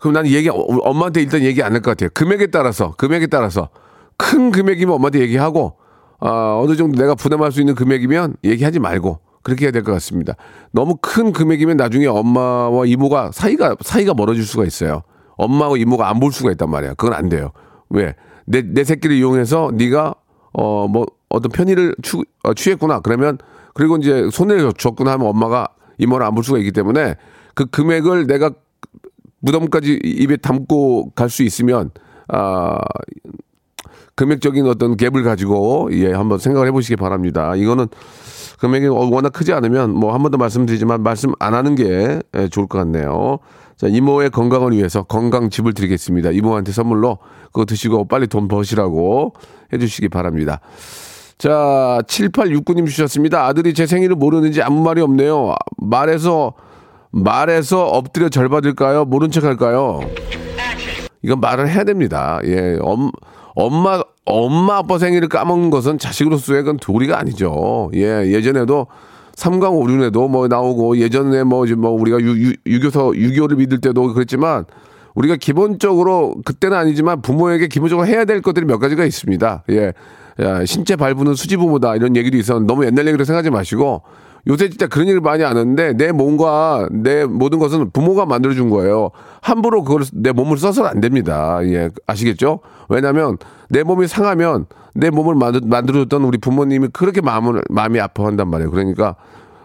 그럼 0.00 0.14
난 0.14 0.26
얘기 0.26 0.48
어, 0.48 0.54
엄마한테 0.54 1.20
일단 1.22 1.42
얘기 1.42 1.62
안 1.62 1.72
할 1.74 1.80
것 1.82 1.90
같아요. 1.92 2.10
금액에 2.14 2.46
따라서 2.48 2.94
금액에 2.96 3.26
따라서 3.28 3.68
큰 4.16 4.50
금액이면 4.50 4.94
엄마한테 4.94 5.20
얘기하고 5.20 5.76
아, 6.20 6.60
어느 6.62 6.76
정도 6.76 7.00
내가 7.00 7.14
부담할 7.14 7.50
수 7.52 7.60
있는 7.60 7.74
금액이면 7.74 8.36
얘기하지 8.44 8.78
말고 8.78 9.18
그렇게 9.42 9.64
해야 9.66 9.72
될 9.72 9.82
것 9.82 9.92
같습니다. 9.92 10.34
너무 10.70 10.96
큰 11.00 11.32
금액이면 11.32 11.76
나중에 11.76 12.06
엄마와 12.06 12.86
이모가 12.86 13.30
사이가 13.32 13.76
사이가 13.80 14.14
멀어질 14.14 14.44
수가 14.44 14.64
있어요. 14.64 15.02
엄마와 15.36 15.76
이모가 15.78 16.08
안 16.08 16.20
볼 16.20 16.30
수가 16.32 16.52
있단 16.52 16.70
말이야. 16.70 16.94
그건 16.94 17.14
안 17.14 17.28
돼요. 17.28 17.50
왜? 17.90 18.14
내, 18.46 18.62
내 18.62 18.84
새끼를 18.84 19.16
이용해서 19.16 19.70
네가 19.74 20.14
어 20.52 20.86
뭐 20.86 21.06
어떤 21.28 21.50
편의를 21.50 21.94
추, 22.02 22.22
어, 22.44 22.52
취했구나. 22.54 23.00
그러면 23.00 23.38
그리고 23.74 23.96
이제 23.96 24.28
손해를 24.30 24.72
줬구나 24.74 25.12
하면 25.12 25.26
엄마가 25.28 25.68
이모를 25.98 26.24
안 26.26 26.34
볼 26.34 26.44
수가 26.44 26.58
있기 26.58 26.70
때문에 26.72 27.16
그 27.54 27.66
금액을 27.66 28.26
내가 28.26 28.50
무덤까지 29.42 30.00
입에 30.04 30.36
담고 30.38 31.10
갈 31.14 31.28
수 31.28 31.42
있으면 31.42 31.90
아 32.28 32.78
금액적인 34.14 34.66
어떤 34.66 34.96
갭을 34.96 35.24
가지고 35.24 35.88
예 35.92 36.12
한번 36.12 36.38
생각을 36.38 36.66
해보시기 36.68 36.96
바랍니다. 36.96 37.54
이거는 37.56 37.88
금액이 38.58 38.86
워낙 38.88 39.30
크지 39.32 39.52
않으면 39.52 39.92
뭐 39.94 40.12
한 40.12 40.22
번 40.22 40.30
더 40.30 40.38
말씀드리지만 40.38 41.02
말씀 41.02 41.32
안 41.38 41.54
하는 41.54 41.74
게 41.74 42.20
예, 42.36 42.48
좋을 42.48 42.66
것 42.66 42.78
같네요. 42.78 43.38
자 43.76 43.88
이모의 43.88 44.30
건강을 44.30 44.72
위해서 44.72 45.02
건강집을 45.02 45.72
드리겠습니다. 45.72 46.30
이모한테 46.30 46.72
선물로 46.72 47.18
그거 47.46 47.64
드시고 47.64 48.06
빨리 48.06 48.26
돈 48.28 48.48
버시라고 48.48 49.32
해주시기 49.72 50.08
바랍니다. 50.10 50.60
자 51.38 51.98
7869님 52.06 52.86
주셨습니다. 52.86 53.46
아들이 53.46 53.74
제 53.74 53.86
생일을 53.86 54.14
모르는지 54.14 54.62
아무 54.62 54.82
말이 54.82 55.00
없네요. 55.00 55.54
말해서 55.78 56.52
말해서 57.12 57.84
엎드려 57.86 58.28
절 58.28 58.48
받을까요? 58.48 59.04
모른 59.04 59.30
척 59.30 59.44
할까요? 59.44 60.00
이건 61.22 61.40
말을 61.40 61.68
해야 61.68 61.84
됩니다. 61.84 62.40
예, 62.44 62.78
엄, 62.80 63.10
엄마, 63.54 64.02
엄마 64.24 64.78
아빠 64.78 64.98
생일을 64.98 65.28
까먹는 65.28 65.70
것은 65.70 65.98
자식으로서의 65.98 66.62
그건 66.62 66.78
도리가 66.78 67.18
아니죠. 67.18 67.90
예, 67.94 68.32
예전에도 68.32 68.88
삼강 69.34 69.76
오륜에도 69.76 70.28
뭐 70.28 70.48
나오고 70.48 70.98
예전에 70.98 71.44
뭐, 71.44 71.64
뭐 71.76 71.90
우리가 71.90 72.20
유, 72.20 72.48
유, 72.48 72.54
유교서, 72.66 73.14
유교를 73.14 73.56
믿을 73.58 73.80
때도 73.80 74.12
그랬지만 74.14 74.64
우리가 75.14 75.36
기본적으로 75.36 76.34
그때는 76.44 76.76
아니지만 76.76 77.22
부모에게 77.22 77.68
기본적으로 77.68 78.06
해야 78.06 78.24
될 78.24 78.40
것들이 78.40 78.66
몇 78.66 78.78
가지가 78.78 79.04
있습니다. 79.04 79.64
예. 79.70 79.92
야, 80.40 80.64
신체 80.64 80.96
발부는 80.96 81.34
수지부모다 81.34 81.94
이런 81.96 82.16
얘기도 82.16 82.38
있었는데 82.38 82.72
너무 82.72 82.86
옛날 82.86 83.06
얘기로 83.06 83.24
생각하지 83.24 83.50
마시고 83.50 84.02
요새 84.48 84.68
진짜 84.68 84.86
그런 84.86 85.06
얘기를 85.06 85.20
많이 85.20 85.44
안 85.44 85.56
하는데 85.56 85.92
내 85.92 86.10
몸과 86.10 86.88
내 86.90 87.24
모든 87.24 87.58
것은 87.58 87.90
부모가 87.92 88.26
만들어준 88.26 88.70
거예요. 88.70 89.10
함부로 89.40 89.84
그걸 89.84 90.02
내 90.12 90.32
몸을 90.32 90.56
써서는 90.58 90.90
안 90.90 91.00
됩니다. 91.00 91.60
예, 91.64 91.90
아시겠죠? 92.06 92.60
왜냐하면 92.88 93.38
내 93.68 93.82
몸이 93.84 94.08
상하면 94.08 94.66
내 94.94 95.10
몸을 95.10 95.34
만들, 95.36 95.60
만들어줬던 95.64 96.24
우리 96.24 96.38
부모님이 96.38 96.88
그렇게 96.92 97.20
마음을 97.20 97.62
마음이 97.70 98.00
아파한단 98.00 98.48
말이에요. 98.48 98.70
그러니까 98.70 99.14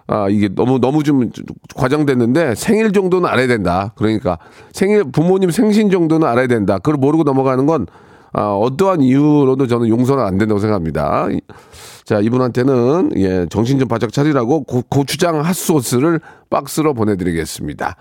아 0.06 0.28
이게 0.30 0.48
너무 0.48 0.80
너무 0.80 1.04
좀 1.04 1.30
과장됐는데 1.76 2.56
생일 2.56 2.94
정도는 2.94 3.28
알아야 3.28 3.48
된다. 3.48 3.94
그러니까 3.96 4.38
생일 4.72 5.04
부모님 5.12 5.52
생신 5.52 5.90
정도는 5.90 6.28
알아야 6.28 6.48
된다. 6.48 6.78
그걸 6.78 6.96
모르고 6.96 7.24
넘어가는 7.24 7.66
건 7.66 7.88
아, 8.34 8.52
어떠한 8.54 9.02
이유로도 9.02 9.68
저는 9.68 9.88
용서는 9.90 10.24
안 10.24 10.38
된다고 10.38 10.60
생각합니다. 10.60 11.28
이- 11.32 11.42
자, 12.04 12.20
이분한테는 12.20 13.12
예, 13.18 13.46
정신 13.50 13.80
좀 13.80 13.88
바짝 13.88 14.14
차리라고 14.14 14.64
고, 14.64 14.82
고추장 14.90 15.42
핫소스를 15.44 16.22
박스로 16.50 16.94
보내드리겠습니다. 16.94 17.96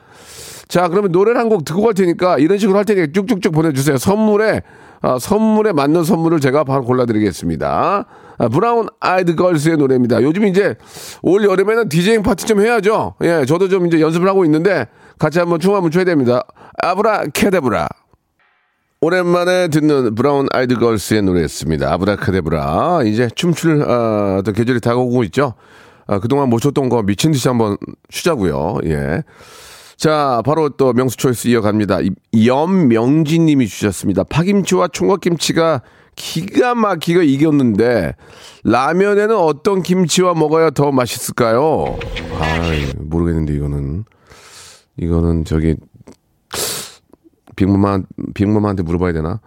자, 0.68 0.88
그러면 0.88 1.12
노래를 1.12 1.40
한 1.40 1.48
곡 1.48 1.64
듣고 1.64 1.82
갈 1.82 1.94
테니까 1.94 2.38
이런 2.38 2.58
식으로 2.58 2.76
할 2.78 2.84
테니까 2.84 3.08
쭉쭉쭉 3.12 3.52
보내주세요. 3.52 3.98
선물에, 3.98 4.62
아, 5.00 5.18
선물에 5.18 5.72
맞는 5.72 6.04
선물을 6.04 6.40
제가 6.40 6.64
바로 6.64 6.84
골라드리겠습니다. 6.84 8.06
아, 8.38 8.48
브라운 8.48 8.88
아이드 9.00 9.34
걸스의 9.36 9.76
노래입니다. 9.76 10.22
요즘 10.22 10.46
이제 10.46 10.74
올 11.22 11.44
여름에는 11.44 11.88
디제잉 11.88 12.22
파티 12.22 12.46
좀 12.46 12.60
해야죠. 12.60 13.14
예, 13.22 13.44
저도 13.46 13.68
좀 13.68 13.86
이제 13.86 14.00
연습을 14.00 14.28
하고 14.28 14.44
있는데 14.44 14.86
같이 15.18 15.38
한번 15.38 15.58
춤 15.60 15.74
한번 15.74 15.90
춰야 15.90 16.04
됩니다. 16.04 16.42
아브라 16.82 17.24
캐데브라. 17.32 17.88
오랜만에 19.00 19.68
듣는 19.68 20.14
브라운 20.14 20.46
아이드 20.52 20.76
걸스의 20.78 21.22
노래였습니다. 21.22 21.92
아브라카데브라. 21.92 23.02
이제 23.04 23.28
춤출 23.34 23.82
아, 23.82 24.42
또 24.44 24.52
계절이 24.52 24.80
다가오고 24.80 25.22
있죠. 25.24 25.54
아, 26.06 26.18
그동안 26.18 26.48
못 26.48 26.60
췄던 26.60 26.88
거 26.88 27.02
미친 27.02 27.32
듯이 27.32 27.46
한번 27.48 27.76
추자고요. 28.08 28.78
예. 28.84 29.22
자, 29.96 30.40
바로 30.44 30.70
또 30.70 30.92
명수 30.92 31.16
choice 31.16 31.48
이어갑니다. 31.48 32.00
이- 32.02 32.46
염명진 32.46 33.46
님이 33.46 33.66
주셨습니다. 33.66 34.24
파김치와 34.24 34.88
총각김치가 34.88 35.82
기가 36.16 36.74
막히게 36.74 37.24
익었는데 37.24 38.14
라면에는 38.64 39.36
어떤 39.36 39.82
김치와 39.82 40.34
먹어야 40.34 40.70
더 40.70 40.90
맛있을까요? 40.90 41.98
아, 42.40 42.70
모르겠는데 42.98 43.54
이거는 43.54 44.04
이거는 44.98 45.44
저기 45.44 45.76
빅마마 47.56 48.00
빅마마한테 48.34 48.82
물어봐야 48.82 49.12
되나? 49.12 49.40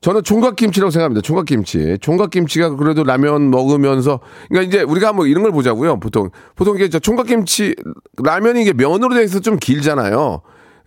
저는 0.00 0.22
총각김치라고 0.22 0.90
생각합니다. 0.90 1.20
총각김치. 1.22 1.98
총각김치가 2.00 2.76
그래도 2.76 3.02
라면 3.02 3.50
먹으면서 3.50 4.20
그러니까 4.48 4.68
이제 4.68 4.82
우리가 4.82 5.08
한번 5.08 5.26
이런 5.26 5.42
걸 5.42 5.52
보자고요. 5.52 5.98
보통 5.98 6.30
보통 6.54 6.76
이게 6.76 6.88
저 6.88 6.98
총각김치 6.98 7.74
라면이 8.22 8.62
이게 8.62 8.72
면으로 8.72 9.14
돼 9.14 9.24
있어 9.24 9.40
좀 9.40 9.56
길잖아요. 9.58 10.42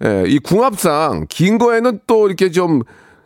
예, 0.05 0.23
이 0.27 0.39
궁합상 0.39 1.25
긴 1.27 1.57
거에는 1.57 1.99
또 2.07 2.27
이렇게 2.27 2.49
좀 2.51 2.81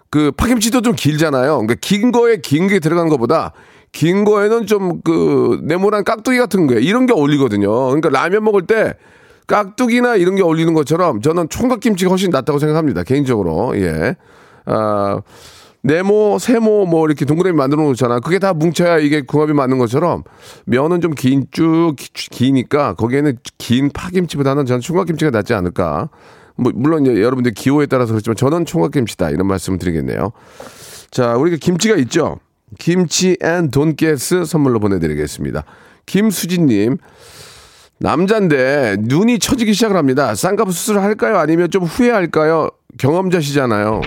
그 0.10 0.32
파김치도 0.38 0.82
좀 0.82 0.94
길잖아요. 0.96 1.54
그러니까 1.54 1.74
긴 1.82 2.12
거에 2.12 2.38
긴 2.38 2.68
게 2.68 2.80
들어간 2.80 3.10
것보다 3.10 3.52
긴 3.92 4.26
거에는 4.26 4.68
좀 4.68 5.02
그 5.04 5.60
네모난 5.64 6.04
깍두기 6.04 6.38
같은 6.38 6.68
거 6.68 6.76
이런 6.76 7.08
게 7.08 7.14
어울리거든요. 7.14 7.72
그러니까 7.88 8.10
라면 8.10 8.44
먹을 8.44 8.68
때 8.68 8.94
깍두기나 9.48 10.16
이런 10.16 10.36
게 10.36 10.44
어울리는 10.44 10.74
것처럼 10.74 11.22
저는 11.22 11.50
총각김치가 11.50 12.10
훨씬 12.10 12.30
낫다고 12.30 12.60
생각합니다. 12.60 13.04
개인적으로. 13.04 13.74
예. 13.80 14.16
아, 14.66 15.20
네모, 15.82 16.40
세모 16.40 16.86
뭐 16.86 17.06
이렇게 17.06 17.26
동그라미 17.26 17.58
만들어 17.58 17.84
놓잖아. 17.84 18.22
그게 18.22 18.40
다 18.40 18.54
뭉쳐야 18.54 19.00
이게 19.00 19.22
궁합이 19.22 19.52
맞는 19.52 19.78
것처럼 19.80 20.24
면은 20.66 21.02
좀 21.02 21.14
긴 21.14 21.48
쭉 21.52 21.96
기니까 21.98 22.94
거기에는 22.94 23.38
긴 23.58 23.90
파김치보다는 23.94 24.66
저는 24.66 24.80
총각김치가 24.80 25.32
낫지 25.32 25.54
않을까. 25.54 26.10
뭐 26.56 26.72
물론 26.74 27.06
여러분들 27.06 27.54
기호에 27.54 27.88
따라서 27.88 28.14
그렇지만 28.14 28.38
저는 28.38 28.66
총각김치다 28.66 29.32
이런 29.32 29.48
말씀을 29.48 29.78
드리겠네요. 29.80 30.32
자, 31.12 31.36
우리가 31.36 31.58
김치가 31.60 31.96
있죠. 31.98 32.40
김치 32.80 33.38
and 33.42 33.70
돈가스 33.70 34.46
선물로 34.46 34.80
보내드리겠습니다. 34.80 35.64
김수진님, 36.06 36.98
남잔데 38.04 38.98
눈이 39.00 39.40
처지기 39.40 39.74
시작을 39.74 39.96
합니다. 39.96 40.36
쌍꺼풀 40.36 40.74
수술을 40.74 41.02
할까요? 41.02 41.38
아니면 41.38 41.72
좀 41.72 41.84
후회할까요? 41.84 42.70
경험자시잖아요. 42.98 44.02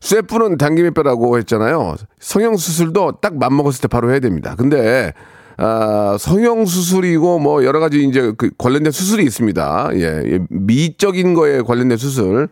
쇠뿔은 0.00 0.56
단김에 0.56 0.90
빼라고 0.90 1.36
했잖아요. 1.38 1.96
성형 2.20 2.56
수술도 2.56 3.18
딱 3.20 3.36
맘먹었을 3.36 3.82
때 3.82 3.88
바로 3.88 4.12
해야 4.12 4.20
됩니다. 4.20 4.54
근데, 4.56 5.12
아, 5.56 6.16
성형 6.20 6.64
수술이고 6.64 7.40
뭐 7.40 7.64
여러 7.64 7.80
가지 7.80 8.04
이제 8.04 8.32
그 8.38 8.50
관련된 8.56 8.92
수술이 8.92 9.24
있습니다. 9.24 9.90
예, 9.94 10.22
예, 10.26 10.38
미적인 10.48 11.34
거에 11.34 11.62
관련된 11.62 11.98
수술. 11.98 12.48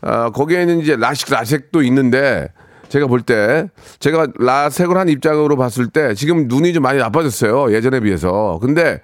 아, 0.00 0.30
거기에는 0.30 0.80
이제 0.80 0.96
라식, 0.96 1.30
라섹도 1.30 1.82
있는데, 1.82 2.48
제가 2.88 3.06
볼 3.06 3.20
때, 3.22 3.68
제가 4.00 4.28
라섹을 4.38 4.96
한 4.96 5.08
입장으로 5.08 5.56
봤을 5.56 5.88
때, 5.88 6.14
지금 6.14 6.46
눈이 6.48 6.72
좀 6.72 6.82
많이 6.82 6.98
나빠졌어요. 6.98 7.72
예전에 7.74 8.00
비해서. 8.00 8.58
근데, 8.62 9.00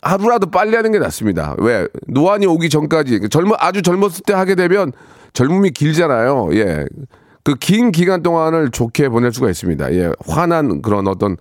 하루라도 0.00 0.50
빨리 0.50 0.74
하는 0.74 0.92
게 0.92 0.98
낫습니다. 0.98 1.54
왜? 1.58 1.86
노안이 2.08 2.46
오기 2.46 2.68
전까지, 2.70 3.28
젊어, 3.30 3.54
아주 3.58 3.82
젊었을 3.82 4.22
때 4.26 4.32
하게 4.32 4.54
되면 4.54 4.92
젊음이 5.34 5.70
길잖아요. 5.70 6.50
예. 6.54 6.86
그 7.44 7.56
긴 7.56 7.90
기간 7.90 8.22
동안을 8.22 8.70
좋게 8.70 9.08
보낼 9.08 9.32
수가 9.32 9.50
있습니다. 9.50 9.92
예. 9.94 10.12
환한 10.26 10.80
그런 10.82 11.08
어떤, 11.08 11.36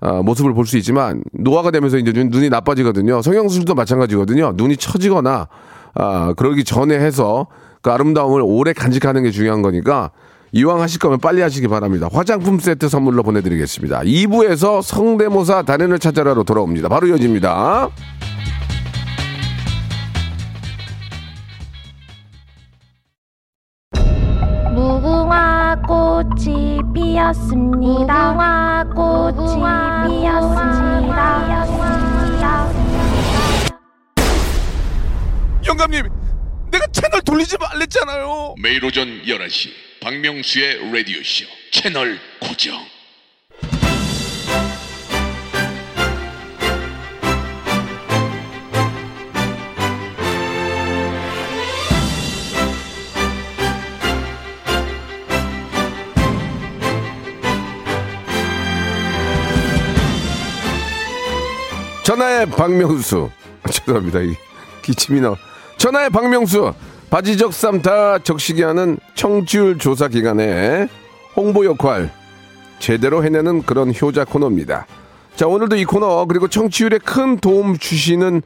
아, 0.00 0.22
모습을 0.22 0.54
볼 0.54 0.64
수 0.66 0.76
있지만, 0.78 1.22
노화가 1.32 1.70
되면서 1.72 1.98
이제 1.98 2.12
눈, 2.12 2.28
눈이 2.30 2.48
나빠지거든요. 2.50 3.20
성형수술도 3.22 3.74
마찬가지거든요. 3.74 4.52
눈이 4.56 4.76
처지거나, 4.76 5.48
아, 5.94 6.34
그러기 6.36 6.64
전에 6.64 6.94
해서 6.98 7.48
그 7.82 7.90
아름다움을 7.90 8.42
오래 8.44 8.72
간직하는 8.72 9.22
게 9.24 9.30
중요한 9.30 9.60
거니까, 9.62 10.10
이왕 10.52 10.80
하실 10.80 10.98
거면 10.98 11.20
빨리 11.20 11.42
하시기 11.42 11.68
바랍니다. 11.68 12.08
화장품 12.12 12.58
세트 12.58 12.88
선물로 12.88 13.22
보내드리겠습니다. 13.22 14.00
2부에서 14.00 14.82
성대모사 14.82 15.62
단연을 15.62 15.98
찾아라로 15.98 16.42
돌아옵니다. 16.44 16.88
바로 16.88 17.06
이어집니다. 17.06 17.90
무궁화 24.74 25.82
꽃이 25.86 26.80
피었습니다. 26.94 28.32
무궁화 28.32 28.84
꽃이 28.94 29.62
피었습니다. 30.20 31.60
영감님, 35.66 36.08
내가 36.72 36.86
채널 36.90 37.20
돌리지 37.22 37.56
말랬잖아요. 37.60 38.54
매일 38.60 38.84
오전 38.84 39.06
11시 39.06 39.89
박명수의 40.00 40.92
라디오쇼 40.92 41.44
채널 41.70 42.18
고정 42.40 42.74
전화의 62.10 62.46
박명수. 62.46 63.30
아, 63.62 63.70
죄송합니다. 63.70 64.20
이 64.20 64.34
기침이 64.82 65.20
나. 65.20 65.36
전화의 65.76 66.10
박명수. 66.10 66.74
바지적 67.10 67.52
쌈타 67.52 68.20
적시기 68.20 68.62
하는 68.62 68.98
청취율 69.14 69.78
조사 69.78 70.08
기간에 70.08 70.88
홍보 71.36 71.64
역할 71.64 72.10
제대로 72.78 73.24
해내는 73.24 73.62
그런 73.62 73.92
효자 73.92 74.24
코너입니다. 74.24 74.86
자, 75.36 75.46
오늘도 75.46 75.76
이 75.76 75.84
코너 75.84 76.24
그리고 76.26 76.48
청취율에 76.48 76.98
큰 76.98 77.38
도움 77.38 77.76
주시는 77.76 78.42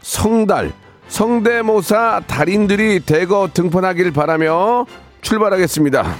성달, 0.00 0.72
성대모사 1.08 2.22
달인들이 2.26 3.00
대거 3.00 3.50
등판하길 3.52 4.12
바라며 4.12 4.86
출발하겠습니다. 5.20 6.14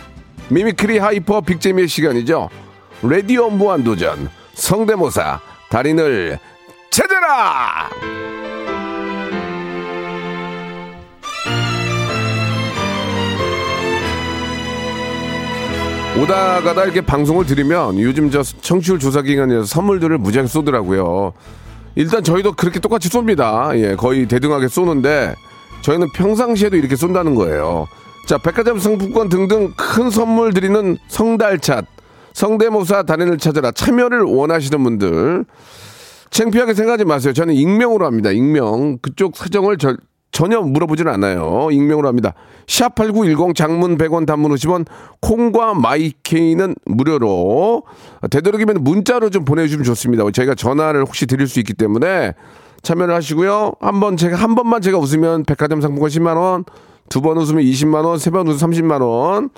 미미크리 0.49 0.99
하이퍼 0.99 1.41
빅재미의 1.41 1.89
시간이죠. 1.89 2.51
라디오 3.03 3.51
무한도전 3.51 4.29
성대모사 4.55 5.41
달인을 5.71 6.39
찾아라! 6.91 8.36
오다 16.23 16.63
가다 16.63 16.85
이렇게 16.85 17.01
방송을 17.03 17.45
들으면 17.45 18.01
요즘 18.01 18.31
저 18.31 18.43
청취율 18.43 18.99
조사 18.99 19.21
기간이라서 19.23 19.67
선물들을 19.67 20.17
무지하게 20.19 20.49
쏘더라고요. 20.49 21.33
일단 21.95 22.23
저희도 22.25 22.53
그렇게 22.53 22.81
똑같이 22.81 23.09
쏩니다. 23.11 23.77
예, 23.79 23.95
거의 23.97 24.27
대등하게 24.27 24.69
쏘는데 24.69 25.35
저희는 25.83 26.09
평상시에도 26.15 26.77
이렇게 26.77 26.97
쏜다는 26.97 27.35
거예요. 27.35 27.87
자, 28.27 28.39
백화점 28.39 28.79
상품권 28.79 29.29
등등 29.29 29.73
큰 29.77 30.11
선물 30.11 30.53
드리는 30.53 30.97
성달찻, 31.09 31.85
성대모사 32.33 33.03
단연을 33.05 33.39
찾아라 33.39 33.71
참여를 33.71 34.23
원하시는 34.23 34.83
분들 34.83 35.45
창피하게 36.31 36.75
생각하지 36.75 37.05
마세요. 37.05 37.33
저는 37.35 37.55
익명으로 37.55 38.05
합니다. 38.07 38.31
익명. 38.31 38.99
그쪽 39.01 39.37
사정을 39.37 39.77
절- 39.79 39.99
전혀 40.37 40.61
물어보지는 40.61 41.11
않아요. 41.15 41.69
익명으로 41.73 42.07
합니다. 42.09 42.35
샵8910 42.67 43.55
장문 43.55 43.97
100원 43.97 44.27
단문 44.27 44.53
50원 44.53 44.85
콩과 45.23 45.73
마이케이는 45.73 46.75
무료로 46.85 47.85
되도록이면 48.31 48.85
문자로 48.85 49.31
좀 49.31 49.47
보내주시면 49.47 49.85
좋습니다. 49.85 50.31
저희가 50.31 50.55
전화를 50.55 51.07
혹시 51.07 51.25
드릴 51.25 51.49
수 51.49 51.59
있기 51.61 51.73
때문에 51.73 52.35
참여를 52.83 53.15
하시고요. 53.15 53.73
한번 53.81 54.19
제가 54.19 54.37
한 54.37 54.55
번만 54.55 54.83
제가 54.83 54.99
웃으면 54.99 55.45
백화점 55.45 55.81
상품권 55.81 56.11
10만 56.11 56.37
원, 56.37 56.65
두 57.09 57.21
번 57.23 57.37
웃으면 57.39 57.63
20만 57.65 58.05
원, 58.05 58.19
세 58.19 58.31
번 58.31 58.47
웃으면 58.49 58.73
30만 58.73 59.01
원. 59.03 59.51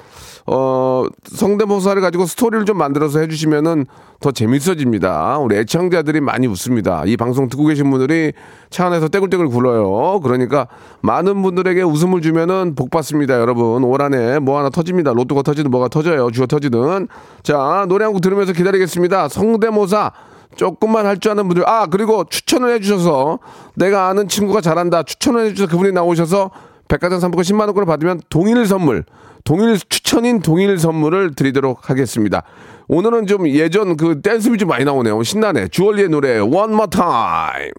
어, 0.51 1.05
성대모사를 1.25 2.01
가지고 2.01 2.25
스토리를 2.25 2.65
좀 2.65 2.79
만들어서 2.79 3.19
해주시면은 3.21 3.85
더 4.21 4.31
재밌어집니다. 4.33 5.39
우리 5.39 5.57
애청자들이 5.57 6.21
많이 6.23 6.47
웃습니다. 6.47 7.03
이 7.07 7.17
방송 7.19 7.49
듣고 7.51 7.67
계신 7.67 7.91
분들이 7.91 8.33
차 8.71 8.87
안에서 8.87 9.09
떼굴떼굴 9.09 9.49
굴러요. 9.49 10.21
그러니까 10.21 10.67
많은 11.03 11.43
분들에게 11.43 11.83
웃음을 11.83 12.23
주면은 12.23 12.75
복 12.75 12.91
받습니다, 12.91 13.39
여러분. 13.41 13.85
올 13.85 14.01
한 14.01 14.15
해 14.15 14.39
뭐 14.39 14.59
하나 14.59 14.71
터집니다. 14.71 15.13
로또가 15.13 15.43
터지든 15.43 15.71
뭐가 15.71 15.89
터져요. 15.89 16.31
주가 16.31 16.47
터지든. 16.47 17.09
자, 17.43 17.85
노래 17.89 18.05
한 18.05 18.13
곡 18.15 18.23
들으면서 18.23 18.53
기다리겠습니다. 18.55 19.29
성대모사 19.29 20.13
조금만 20.57 21.05
할 21.07 21.19
줄 21.21 21.31
아는 21.33 21.47
분들, 21.47 21.69
아, 21.69 21.87
그리고 21.87 22.25
추천을 22.25 22.73
해주셔서 22.75 23.39
내가 23.75 24.09
아는 24.09 24.27
친구가 24.29 24.63
잘한다. 24.63 25.03
추천을 25.03 25.45
해주셔서 25.47 25.71
그분이 25.71 25.93
나오셔서 25.93 26.51
백화점 26.89 27.21
상품권 27.21 27.45
10만 27.45 27.61
원권을 27.67 27.87
받으면 27.87 28.21
동일 28.29 28.67
선물, 28.67 29.05
동일 29.45 29.79
추천인 29.79 30.41
동일 30.41 30.79
선물을 30.79 31.35
드리도록 31.35 31.91
하겠습니다. 31.91 32.43
오늘은 32.89 33.27
좀 33.27 33.47
예전 33.49 33.97
그 33.97 34.21
댄스 34.23 34.49
뮤직 34.49 34.67
많이 34.67 34.85
나오네요. 34.85 35.23
신나네. 35.23 35.69
주얼리의 35.69 36.09
노래, 36.09 36.39
One 36.39 36.73
More 36.73 36.91
Time. 36.91 37.73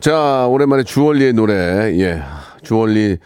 자, 0.00 0.46
오랜만에 0.46 0.82
주얼리의 0.82 1.32
노래, 1.32 1.54
예. 1.98 2.22
주얼리 2.62 3.18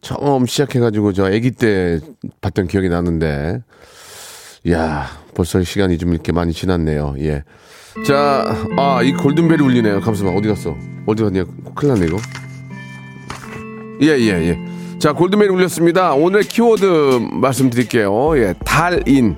처음 0.00 0.46
시작해가지고 0.46 1.12
저 1.12 1.26
아기 1.26 1.50
때 1.50 2.00
봤던 2.40 2.66
기억이 2.66 2.88
나는데, 2.88 3.62
야 4.70 5.06
벌써 5.34 5.62
시간이 5.62 5.98
좀 5.98 6.14
이렇게 6.14 6.32
많이 6.32 6.52
지났네요. 6.52 7.16
예. 7.18 7.44
자, 8.06 8.44
아, 8.76 9.02
이 9.02 9.12
골든벨이 9.12 9.62
울리네요. 9.62 10.00
잠시만, 10.00 10.36
어디 10.36 10.48
갔어? 10.48 10.74
어디 11.06 11.22
갔냐? 11.22 11.44
큰일 11.74 11.94
났네, 11.94 12.06
이거. 12.06 12.16
예, 14.02 14.08
예, 14.08 14.28
예. 14.48 14.58
자, 14.98 15.12
골든벨이 15.12 15.50
울렸습니다. 15.50 16.14
오늘 16.14 16.42
키워드 16.42 17.28
말씀드릴게요. 17.32 18.38
예, 18.38 18.54
달인. 18.64 19.36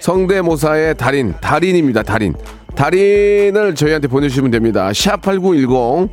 성대모사의 0.00 0.96
달인. 0.96 1.34
달인입니다, 1.40 2.02
달인. 2.02 2.34
달인을 2.74 3.74
저희한테 3.74 4.08
보내주시면 4.08 4.50
됩니다. 4.50 4.88
샵8910. 4.90 6.10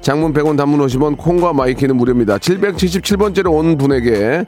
장문 0.00 0.32
100원 0.32 0.56
단문 0.56 0.80
50원 0.86 1.16
콩과 1.16 1.52
마이케이는 1.52 1.96
무료입니다. 1.96 2.38
777번째로 2.38 3.52
온 3.52 3.76
분에게 3.76 4.44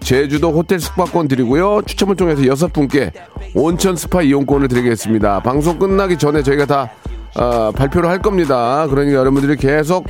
제주도 0.00 0.50
호텔 0.50 0.80
숙박권 0.80 1.28
드리고요. 1.28 1.82
추첨을 1.84 2.16
통해서 2.16 2.46
여섯 2.46 2.72
분께 2.72 3.12
온천 3.54 3.94
스파 3.94 4.22
이용권을 4.22 4.68
드리겠습니다. 4.68 5.40
방송 5.40 5.78
끝나기 5.78 6.16
전에 6.16 6.42
저희가 6.42 6.64
다 6.64 6.90
어, 7.36 7.70
발표를 7.72 8.08
할 8.08 8.20
겁니다. 8.20 8.86
그러니까 8.88 9.18
여러분들이 9.18 9.56
계속 9.56 10.06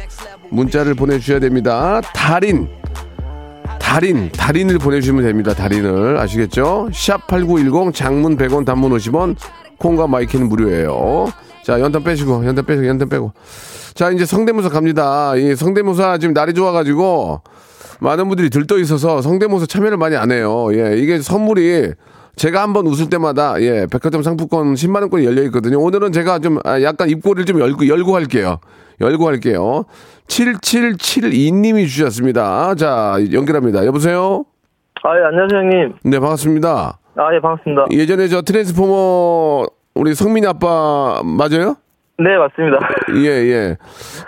문자를 0.53 0.95
보내주셔야 0.95 1.41
됩니다. 1.41 2.01
달인. 2.15 2.69
달인, 3.81 4.31
달인을 4.31 4.79
보내주시면 4.79 5.25
됩니다. 5.25 5.55
달인을. 5.55 6.19
아시겠죠? 6.19 6.89
샵8910 6.93 7.93
장문 7.95 8.37
100원 8.37 8.65
단문 8.65 8.93
50원 8.93 9.37
콩과 9.79 10.07
마이케이는 10.07 10.49
무료예요. 10.49 11.27
자, 11.63 11.81
연탄 11.81 12.03
빼시고, 12.03 12.47
연탄 12.47 12.65
빼시고, 12.65 12.87
연탄 12.87 13.09
빼고. 13.09 13.33
자, 13.95 14.11
이제 14.11 14.25
성대모사 14.25 14.69
갑니다. 14.69 15.37
이 15.37 15.55
성대모사 15.55 16.19
지금 16.19 16.33
날이 16.33 16.55
좋아가지고 16.55 17.43
많은 18.01 18.29
분들이 18.29 18.49
들떠 18.51 18.79
있어서 18.79 19.21
성대모사 19.21 19.67
참여를 19.67 19.97
많이 19.97 20.17
안 20.17 20.33
해요. 20.33 20.69
예, 20.73 20.97
이게 20.97 21.21
선물이 21.21 21.93
제가 22.37 22.63
한번 22.63 22.87
웃을 22.87 23.11
때마다 23.11 23.61
예, 23.61 23.87
백화점 23.91 24.23
상품권 24.23 24.75
10만 24.75 25.03
원권이 25.03 25.25
열려 25.25 25.43
있거든요. 25.45 25.79
오늘은 25.81 26.13
제가 26.13 26.39
좀 26.39 26.59
아, 26.65 26.81
약간 26.83 27.11
입꼬리를 27.11 27.45
좀 27.45 27.61
열고 27.61 27.87
열고 27.87 28.15
할게요. 28.17 28.59
열고 29.03 29.27
할게요. 29.27 29.85
7772님이 30.29 31.87
주셨습니다. 31.89 32.75
자, 32.77 33.17
연결합니다. 33.33 33.85
여보세요? 33.85 34.45
아, 35.03 35.19
예, 35.19 35.25
안녕하세요, 35.25 35.61
형님. 35.61 35.95
네, 36.05 36.21
반갑습니다. 36.21 36.99
아, 37.17 37.35
예, 37.35 37.41
반갑습니다. 37.41 37.87
예전에 37.91 38.29
저 38.29 38.41
트랜스포머 38.41 39.67
우리 39.95 40.15
성민이 40.15 40.47
아빠 40.47 41.21
맞아요? 41.25 41.77
네, 42.19 42.37
맞습니다. 42.37 42.79
예, 43.17 43.29
예. 43.29 43.77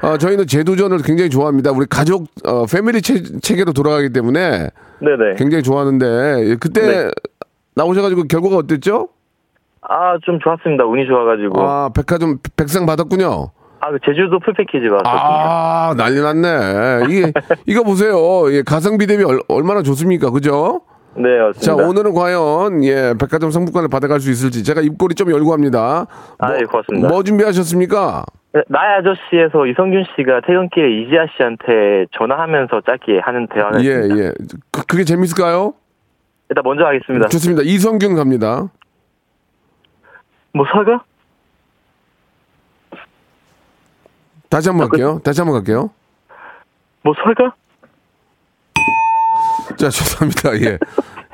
아, 0.02 0.18
저희는 0.18 0.46
재도전을 0.46 0.98
굉장히 1.04 1.30
좋아합니다. 1.30 1.70
우리 1.70 1.86
가족, 1.86 2.26
어, 2.44 2.66
패밀리 2.66 3.00
체, 3.00 3.22
체계로 3.40 3.72
돌아가기 3.72 4.12
때문에 4.12 4.70
네네. 4.98 5.34
굉장히 5.36 5.62
좋아하는데, 5.62 6.06
예, 6.50 6.56
그때 6.58 6.80
네. 7.04 7.10
나오셔가지고 7.76 8.24
결과가 8.24 8.56
어땠죠? 8.56 9.08
아, 9.82 10.18
좀 10.24 10.38
좋았습니다. 10.40 10.84
운이 10.84 11.06
좋아가지고. 11.06 11.60
아, 11.60 11.84
아, 11.84 11.90
백화점, 11.94 12.38
백상 12.56 12.86
받았군요. 12.86 13.50
그 13.90 13.98
제주도 14.04 14.38
풀 14.38 14.54
패키지 14.54 14.88
받았었습니다. 14.88 15.10
아, 15.10 15.94
난리 15.96 16.20
났네. 16.20 17.04
이게, 17.08 17.32
이거 17.66 17.82
보세요. 17.82 18.16
예, 18.52 18.62
가성비 18.62 19.06
대비 19.06 19.24
얼, 19.24 19.40
얼마나 19.48 19.82
좋습니까? 19.82 20.30
그죠? 20.30 20.82
네, 21.16 21.38
자, 21.60 21.72
맞습니다. 21.72 21.88
오늘은 21.88 22.12
과연, 22.14 22.84
예, 22.84 23.14
백화점 23.18 23.50
상품권을 23.50 23.88
받아갈 23.88 24.20
수 24.20 24.30
있을지 24.30 24.64
제가 24.64 24.80
입꼬리 24.80 25.14
좀 25.14 25.30
열고 25.30 25.52
합니다. 25.52 26.06
아, 26.38 26.56
예, 26.58 26.64
고맙습니다. 26.64 27.08
뭐 27.08 27.22
준비하셨습니까? 27.22 28.24
네, 28.52 28.62
나의 28.68 28.98
아저씨에서 28.98 29.66
이성균 29.66 30.04
씨가 30.16 30.40
퇴근길에 30.46 31.02
이지아 31.02 31.26
씨한테 31.36 32.06
전화하면서 32.18 32.82
짧게 32.86 33.20
하는 33.20 33.46
대화를 33.48 33.84
예, 33.84 33.90
했습니다. 33.90 34.24
예. 34.24 34.32
그, 34.72 34.86
그게 34.86 35.04
재밌을까요? 35.04 35.74
일단 36.50 36.62
먼저 36.64 36.84
하겠습니다. 36.84 37.28
좋습니다. 37.28 37.62
이성균 37.64 38.14
갑니다. 38.16 38.68
뭐 40.52 40.64
사과? 40.72 41.02
다시 44.54 44.68
한번 44.68 44.88
갈게요. 44.88 45.20
다시 45.24 45.40
한번 45.40 45.56
갈게요. 45.56 45.90
뭐 47.02 47.12
사과? 47.16 47.52
자, 49.76 49.88
죄송합니다. 49.90 50.54
예. 50.60 50.78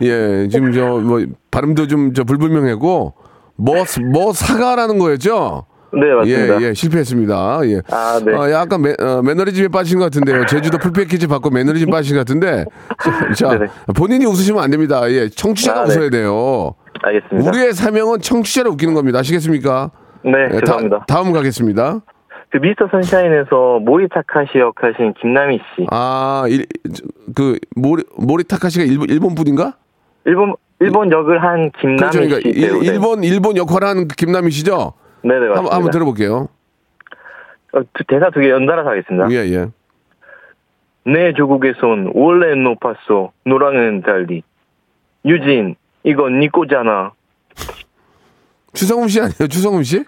예, 0.01 0.49
지금 0.49 0.73
저, 0.73 0.87
뭐, 0.87 1.23
발음도 1.51 1.87
좀 1.87 2.15
저 2.15 2.25
불분명하고, 2.25 3.13
뭐, 3.57 3.75
뭐 4.11 4.33
사과라는 4.33 4.99
거였죠? 4.99 5.67
네, 5.93 6.01
맞습니다. 6.15 6.63
예, 6.63 6.69
예, 6.69 6.73
실패했습니다. 6.75 7.61
예. 7.65 7.83
아, 7.91 8.19
네. 8.25 8.35
어, 8.35 8.51
약간 8.53 8.81
매, 8.81 8.95
어, 8.99 9.21
매너리즘에 9.21 9.69
빠진 9.69 9.99
것 9.99 10.05
같은데요. 10.05 10.47
제주도 10.47 10.79
풀패키지 10.79 11.27
받고 11.27 11.51
매너리즘 11.51 11.91
빠진 11.91 12.15
것 12.15 12.21
같은데. 12.21 12.65
자, 13.37 13.51
자. 13.51 13.59
본인이 13.95 14.25
웃으시면 14.25 14.63
안 14.63 14.71
됩니다. 14.71 15.03
예, 15.11 15.29
청취자가 15.29 15.83
아, 15.83 15.85
네. 15.85 15.95
웃어야 15.95 16.09
돼요. 16.09 16.75
알겠습니다. 17.03 17.51
우리의 17.51 17.75
사명은 17.75 18.23
청취자를 18.23 18.71
웃기는 18.71 18.95
겁니다. 18.95 19.19
아시겠습니까? 19.19 19.91
네, 20.25 20.33
예, 20.55 20.61
죄송합니다. 20.61 21.05
다, 21.07 21.21
음 21.21 21.33
가겠습니다. 21.35 22.01
그 22.51 22.57
미스터 22.59 22.89
선샤인에서 22.91 23.79
모리 23.81 24.09
타카시 24.09 24.59
역하신 24.59 25.15
김남희 25.21 25.59
씨. 25.77 25.87
아, 25.91 26.45
일, 26.49 26.67
그, 27.35 27.59
모리, 27.77 28.03
모리 28.17 28.43
타카시가 28.45 28.85
일본, 28.85 29.09
일본 29.09 29.35
분인가? 29.37 29.75
일본, 30.25 30.55
일본 30.81 31.13
역을 31.13 31.43
한 31.43 31.71
김남희 31.81 31.99
그렇죠. 32.11 32.19
그러니까 32.19 32.41
씨. 32.41 32.49
일. 32.49 32.73
네. 32.81 32.87
일본, 32.87 33.23
일본 33.25 33.57
그 34.09 34.17
김남희 34.17 34.51
씨죠? 34.51 34.95
네네, 35.23 35.35
한번, 35.35 35.49
맞습니다. 35.65 35.75
한번 35.77 35.91
들어볼게요. 35.93 36.49
어, 37.73 37.81
두- 37.95 38.05
대사 38.09 38.31
두 38.31 38.41
개 38.41 38.51
연달아서 38.51 38.89
하겠습니다. 38.91 39.31
예, 39.31 39.37
예. 39.55 39.67
내 41.05 41.33
조국에선 41.35 42.11
원래 42.15 42.55
높았어. 42.57 43.31
노랑은 43.47 44.03
달리. 44.03 44.43
유진, 45.25 45.77
이건 46.03 46.41
네 46.41 46.49
거잖아. 46.49 47.13
추성훈 48.73 49.09
씨 49.09 49.21
아니에요? 49.21 49.47
추성훈 49.49 49.83
씨? 49.85 50.05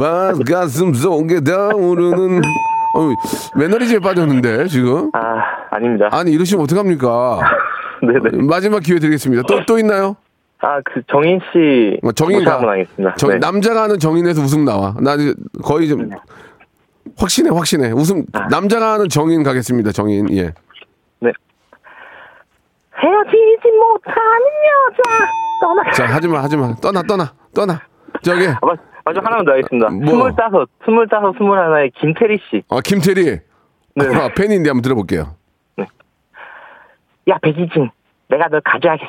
마, 0.00 0.32
가슴 0.48 0.92
속에 0.94 1.40
다오르는. 1.40 2.40
어, 2.96 3.10
매너리즘에 3.58 4.00
빠졌는데, 4.00 4.66
지금? 4.68 5.10
아, 5.12 5.42
아닙니다. 5.70 6.08
아니, 6.10 6.32
이러시면 6.32 6.64
어떡합니까? 6.64 7.40
네네. 8.02 8.42
마지막 8.48 8.82
기회 8.82 8.98
드리겠습니다. 8.98 9.42
또, 9.46 9.64
또 9.66 9.78
있나요? 9.78 10.16
아, 10.60 10.80
그 10.84 11.02
정인 11.10 11.38
씨. 11.52 11.98
어, 12.02 12.10
정인가? 12.12 12.54
한번 12.54 12.70
하겠습니다. 12.70 13.14
정- 13.14 13.30
네. 13.30 13.38
남자가 13.38 13.82
하는 13.84 13.98
정인에서 13.98 14.42
웃음 14.42 14.64
나와. 14.64 14.94
나 15.00 15.14
이제 15.14 15.34
거의 15.62 15.88
좀 15.88 16.10
확신해, 17.16 17.50
확신해. 17.50 17.92
웃음 17.92 18.24
아. 18.32 18.48
남자가 18.48 18.94
하는 18.94 19.08
정인 19.08 19.42
가겠습니다. 19.44 19.92
정인. 19.92 20.28
예. 20.36 20.52
네. 21.20 21.30
헤어지지 23.00 23.68
못하는 23.78 24.46
여자 24.66 25.28
떠나 25.60 25.92
자, 25.92 26.06
하지 26.06 26.26
마, 26.26 26.42
하지 26.42 26.56
마. 26.56 26.74
떠나, 26.76 27.02
떠나, 27.02 27.32
떠나. 27.54 27.80
저기, 28.22 28.48
아, 28.48 28.56
마- 29.08 29.10
마지막 29.10 29.26
하나만 29.26 29.44
더 29.44 29.52
하겠습니다. 29.52 29.88
뭐? 29.90 30.06
스물다섯, 30.06 30.68
스물다섯, 30.84 31.36
스물하나의 31.38 31.90
김태리 32.00 32.38
씨. 32.50 32.62
어, 32.68 32.80
김태리. 32.80 33.24
네. 33.94 34.06
아, 34.14 34.28
팬인데 34.36 34.68
한번 34.70 34.82
들어볼게요. 34.82 35.34
야, 37.28 37.36
백이진. 37.42 37.90
내가 38.28 38.48
널 38.48 38.60
가져야겠어. 38.62 39.08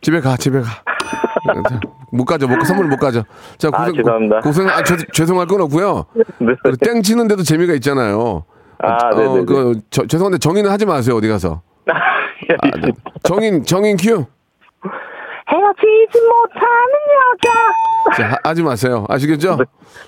집에 0.00 0.20
가, 0.20 0.36
집에 0.36 0.60
가. 0.60 0.66
자, 0.66 1.80
못 2.12 2.24
가죠, 2.24 2.46
못, 2.48 2.56
가, 2.58 2.64
선물 2.64 2.86
못 2.86 2.96
가죠. 2.96 3.24
자, 3.58 3.68
아, 3.72 3.78
고생, 3.84 3.94
죄송합니다. 3.96 4.40
고생, 4.40 4.68
아, 4.68 4.82
죄, 4.82 4.96
죄송할 5.12 5.46
건 5.46 5.60
없고요. 5.62 6.06
네. 6.14 6.54
땡 6.82 7.02
치는데도 7.02 7.42
재미가 7.42 7.74
있잖아요. 7.74 8.44
아, 8.78 8.96
어, 9.12 9.14
네네네. 9.18 9.44
그, 9.44 9.80
저, 9.90 10.06
죄송한데 10.06 10.38
정인은 10.38 10.70
하지 10.70 10.86
마세요, 10.86 11.16
어디 11.16 11.28
가서. 11.28 11.62
예, 11.88 12.54
아, 12.62 12.70
네. 12.80 12.92
정인, 13.24 13.64
정인 13.64 13.96
큐. 13.98 14.24
헤어지지 15.48 16.20
못하는 16.22 16.94
여자 17.18 17.50
자, 18.16 18.28
하- 18.28 18.48
하지 18.50 18.62
마세요. 18.62 19.04
아시겠죠? 19.08 19.56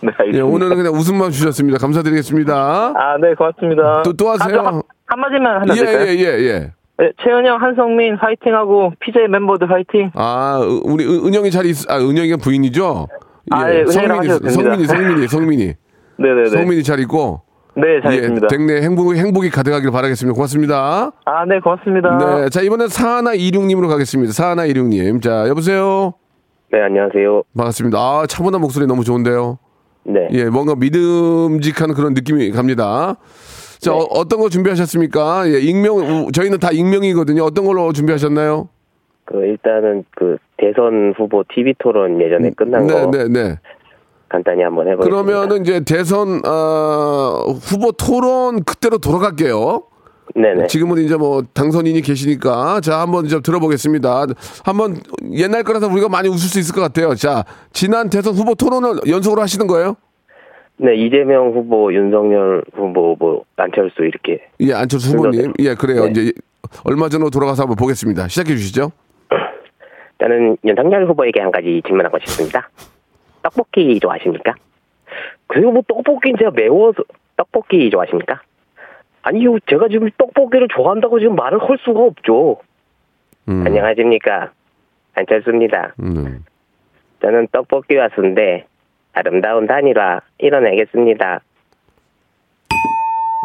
네, 0.02 0.10
알겠습니다. 0.18 0.34
예, 0.34 0.40
오늘은 0.40 0.76
그냥 0.76 0.92
웃음만 0.94 1.30
주셨습니다. 1.30 1.78
감사드리겠습니다. 1.78 2.54
아, 2.96 3.16
네, 3.20 3.34
고맙습니다. 3.34 4.02
또- 4.04 4.12
또 4.12 4.30
하세요? 4.30 4.60
아, 4.60 4.66
한, 4.66 4.82
한마디만 5.06 5.60
하면 5.62 5.76
예, 5.76 5.84
될까요? 5.84 6.06
예, 6.08 6.14
예, 6.18 6.24
예. 6.48 6.72
네, 6.98 7.10
최은영, 7.22 7.60
한성민 7.60 8.16
화이팅하고 8.16 8.92
PJ 9.00 9.28
멤버들 9.28 9.70
화이팅. 9.70 10.10
아, 10.14 10.60
으- 10.62 10.80
우리 10.84 11.04
은- 11.04 11.26
은영이 11.26 11.50
잘 11.50 11.66
있, 11.66 11.76
아, 11.90 11.98
은영이가 11.98 12.36
부인이죠? 12.38 13.08
아, 13.50 13.70
예, 13.72 13.80
은영이라고 13.82 14.48
성민이. 14.48 14.50
성민이, 14.50 14.86
성민이, 14.86 15.28
성민이. 15.28 15.72
네네네. 16.18 16.48
성민이 16.50 16.82
잘 16.82 17.00
있고. 17.00 17.42
네, 17.74 18.00
잘 18.02 18.12
예, 18.12 18.16
있습니다. 18.18 18.48
댁내 18.48 18.82
행복이, 18.82 19.18
행복이 19.18 19.48
가득하길 19.50 19.90
바라겠습니다. 19.90 20.34
고맙습니다. 20.34 21.10
아, 21.24 21.44
네, 21.46 21.58
고맙습니다. 21.60 22.18
네. 22.18 22.48
자, 22.50 22.60
이번엔 22.60 22.88
사하나 22.88 23.32
이륙님으로 23.32 23.88
가겠습니다. 23.88 24.32
사하나 24.34 24.66
이륙님. 24.66 25.20
자, 25.20 25.48
여보세요? 25.48 26.12
네, 26.72 26.80
안녕하세요. 26.80 27.42
반갑습니다. 27.54 27.98
아, 27.98 28.26
차분한 28.26 28.58
목소리 28.60 28.86
너무 28.86 29.04
좋은데요. 29.04 29.58
네. 30.04 30.28
예, 30.32 30.44
뭔가 30.46 30.74
믿음직한 30.74 31.92
그런 31.92 32.14
느낌이 32.14 32.50
갑니다. 32.50 33.16
자, 33.78 33.92
어, 33.92 34.24
떤거 34.26 34.48
준비하셨습니까? 34.48 35.50
예, 35.52 35.58
익명, 35.60 35.96
우- 35.96 36.32
저희는 36.32 36.58
다 36.60 36.70
익명이거든요. 36.72 37.42
어떤 37.42 37.66
걸로 37.66 37.92
준비하셨나요? 37.92 38.68
그 39.26 39.36
일단은 39.44 40.04
그 40.16 40.38
대선 40.56 41.12
후보 41.16 41.44
TV 41.54 41.74
토론 41.78 42.20
예전에 42.20 42.50
끝난 42.56 42.86
네, 42.86 42.94
거 42.94 43.10
네, 43.10 43.28
네. 43.28 43.58
간단히 44.30 44.62
한번 44.62 44.88
해보겠습니다. 44.88 45.04
그러면은 45.24 45.60
이제 45.62 45.80
대선, 45.84 46.40
어, 46.46 47.52
후보 47.60 47.92
토론 47.92 48.64
그때로 48.64 48.96
돌아갈게요. 48.96 49.82
네네. 50.34 50.66
지금은 50.66 50.98
이제 50.98 51.16
뭐 51.16 51.42
당선인이 51.52 52.00
계시니까 52.00 52.80
자 52.80 53.00
한번 53.00 53.28
좀 53.28 53.42
들어보겠습니다. 53.42 54.26
한번 54.64 54.96
옛날 55.32 55.62
거라서 55.62 55.88
우리가 55.88 56.08
많이 56.08 56.28
웃을 56.28 56.48
수 56.48 56.58
있을 56.58 56.74
것 56.74 56.80
같아요. 56.80 57.14
자 57.14 57.44
지난 57.72 58.08
대선 58.08 58.34
후보 58.34 58.54
토론을 58.54 59.00
연속으로 59.08 59.42
하시는 59.42 59.66
거예요? 59.66 59.96
네, 60.78 60.96
이재명 60.96 61.52
후보, 61.52 61.92
윤석열 61.92 62.64
후보, 62.74 63.14
뭐 63.18 63.44
안철수 63.56 64.02
이렇게. 64.02 64.40
예, 64.60 64.72
안철수 64.72 65.12
후보님. 65.16 65.52
예, 65.60 65.74
그래요. 65.74 66.06
네. 66.06 66.10
이제 66.10 66.32
얼마 66.84 67.08
전으로 67.08 67.30
돌아가서 67.30 67.62
한번 67.62 67.76
보겠습니다. 67.76 68.28
시작해 68.28 68.56
주시죠. 68.56 68.90
저는 70.18 70.56
윤석열 70.64 71.06
후보에게 71.06 71.40
한 71.40 71.50
가지 71.52 71.82
질문하고 71.86 72.18
싶습니다. 72.20 72.68
떡볶이 73.42 74.00
좋아하십니까? 74.00 74.54
그리고 75.46 75.72
뭐 75.72 75.82
떡볶이는 75.86 76.38
제가 76.38 76.50
매워서 76.52 77.04
떡볶이 77.36 77.90
좋아하십니까? 77.90 78.40
아니요, 79.22 79.58
제가 79.68 79.88
지금 79.88 80.08
떡볶이를 80.18 80.68
좋아한다고 80.74 81.18
지금 81.20 81.36
말을 81.36 81.60
할 81.62 81.78
수가 81.84 82.00
없죠. 82.00 82.58
음, 83.48 83.64
안녕하십니까? 83.66 84.50
안철수입니다. 85.14 85.94
음. 86.00 86.44
저는 87.20 87.48
떡볶이 87.52 87.96
왔는데 87.96 88.66
아름다운 89.12 89.66
단일화 89.66 90.20
이뤄내겠습니다. 90.38 91.40